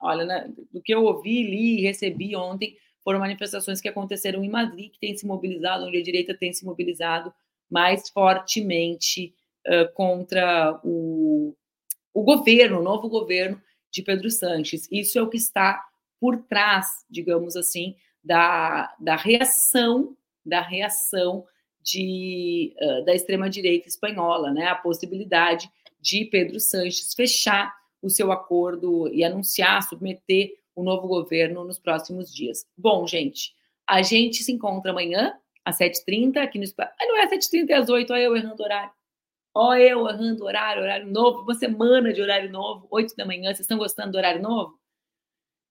Olha, 0.00 0.24
né, 0.24 0.50
do 0.72 0.80
que 0.80 0.94
eu 0.94 1.04
ouvi, 1.04 1.42
li 1.42 1.80
e 1.80 1.82
recebi 1.82 2.34
ontem, 2.34 2.76
foram 3.02 3.18
manifestações 3.18 3.80
que 3.80 3.88
aconteceram 3.88 4.44
em 4.44 4.48
Madrid, 4.48 4.92
que 4.92 5.00
tem 5.00 5.16
se 5.16 5.26
mobilizado, 5.26 5.86
onde 5.86 5.98
a 5.98 6.02
direita 6.02 6.34
tem 6.34 6.52
se 6.52 6.64
mobilizado 6.64 7.32
mais 7.70 8.08
fortemente 8.10 9.34
uh, 9.66 9.92
contra 9.94 10.80
o, 10.84 11.54
o 12.12 12.22
governo, 12.22 12.80
o 12.80 12.82
novo 12.82 13.08
governo 13.08 13.60
de 13.90 14.02
Pedro 14.02 14.30
Sanches. 14.30 14.88
Isso 14.90 15.18
é 15.18 15.22
o 15.22 15.28
que 15.28 15.36
está 15.36 15.82
por 16.20 16.42
trás, 16.44 16.86
digamos 17.08 17.56
assim, 17.56 17.96
da, 18.22 18.94
da 19.00 19.16
reação, 19.16 20.16
da 20.44 20.60
reação 20.60 21.44
de, 21.82 22.74
uh, 22.80 23.04
da 23.04 23.14
extrema-direita 23.14 23.88
espanhola, 23.88 24.52
né? 24.52 24.66
a 24.66 24.74
possibilidade 24.74 25.70
de 26.00 26.26
Pedro 26.26 26.60
Sanches 26.60 27.14
fechar 27.14 27.74
o 28.02 28.08
seu 28.08 28.32
acordo 28.32 29.08
e 29.12 29.22
anunciar, 29.24 29.82
submeter 29.82 30.52
o 30.80 30.84
novo 30.84 31.06
governo 31.06 31.64
nos 31.64 31.78
próximos 31.78 32.34
dias. 32.34 32.66
Bom, 32.76 33.06
gente, 33.06 33.54
a 33.86 34.02
gente 34.02 34.42
se 34.42 34.52
encontra 34.52 34.90
amanhã 34.90 35.34
às 35.64 35.78
7h30 35.78 36.38
aqui 36.38 36.58
no 36.58 36.64
Espaço. 36.64 36.92
Ah, 37.00 37.06
não 37.06 37.16
é 37.16 37.28
7h30, 37.28 37.70
é 37.70 37.74
às 37.74 37.88
8 37.88 38.12
olha 38.12 38.22
eu 38.22 38.36
errando 38.36 38.62
horário. 38.62 38.92
Olha 39.54 39.82
eu 39.82 40.08
errando 40.08 40.44
horário, 40.44 40.82
horário 40.82 41.06
novo, 41.06 41.42
uma 41.42 41.54
semana 41.54 42.12
de 42.12 42.22
horário 42.22 42.50
novo, 42.50 42.86
8 42.90 43.16
da 43.16 43.26
manhã. 43.26 43.48
Vocês 43.48 43.60
estão 43.60 43.78
gostando 43.78 44.12
do 44.12 44.18
horário 44.18 44.42
novo? 44.42 44.78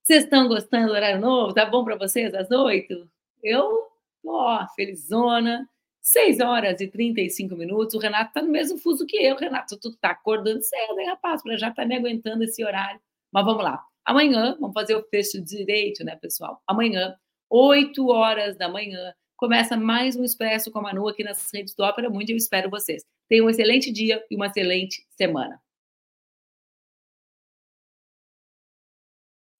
Vocês 0.04 0.24
estão 0.24 0.48
gostando 0.48 0.88
do 0.88 0.94
horário 0.94 1.20
novo? 1.20 1.54
Tá 1.54 1.66
bom 1.66 1.84
para 1.84 1.96
vocês 1.96 2.34
às 2.34 2.52
8? 2.52 3.10
Eu, 3.44 3.88
ó, 4.26 4.68
felizona. 4.76 5.68
6 6.02 6.40
horas 6.40 6.82
e 6.82 6.88
35 6.88 7.56
minutos. 7.56 7.94
O 7.94 8.00
Renato 8.00 8.34
tá 8.34 8.42
no 8.42 8.50
mesmo 8.50 8.78
fuso 8.78 9.06
que 9.06 9.18
eu. 9.18 9.36
Renato, 9.36 9.78
tu 9.80 9.96
tá 9.98 10.12
acordando 10.12 10.62
cedo, 10.62 11.00
hein, 11.00 11.08
rapaz? 11.08 11.44
Para 11.44 11.58
já 11.58 11.72
tá 11.72 11.86
me 11.86 11.96
aguentando 11.96 12.44
esse 12.44 12.64
horário. 12.64 13.00
Mas 13.32 13.46
vamos 13.46 13.64
lá. 13.64 13.89
Amanhã, 14.10 14.58
vamos 14.60 14.74
fazer 14.74 14.96
o 14.96 15.04
fecho 15.04 15.40
direito, 15.40 16.04
né, 16.04 16.16
pessoal? 16.16 16.60
Amanhã, 16.66 17.16
8 17.48 18.08
horas 18.08 18.58
da 18.58 18.68
manhã, 18.68 19.14
começa 19.38 19.78
mais 19.78 20.16
um 20.16 20.24
Expresso 20.24 20.72
com 20.72 20.80
a 20.80 20.82
Manu 20.82 21.08
aqui 21.08 21.24
nas 21.24 21.48
redes 21.54 21.76
do 21.76 21.84
Ópera 21.84 22.10
Mundo. 22.10 22.28
Eu 22.28 22.36
espero 22.36 22.72
vocês. 22.72 23.06
Tenham 23.30 23.46
um 23.46 23.52
excelente 23.52 23.92
dia 23.92 24.26
e 24.32 24.36
uma 24.36 24.48
excelente 24.48 25.06
semana. 25.16 25.62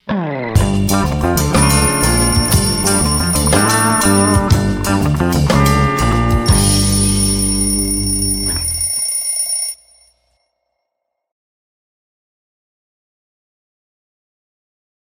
Ah. 0.08 1.59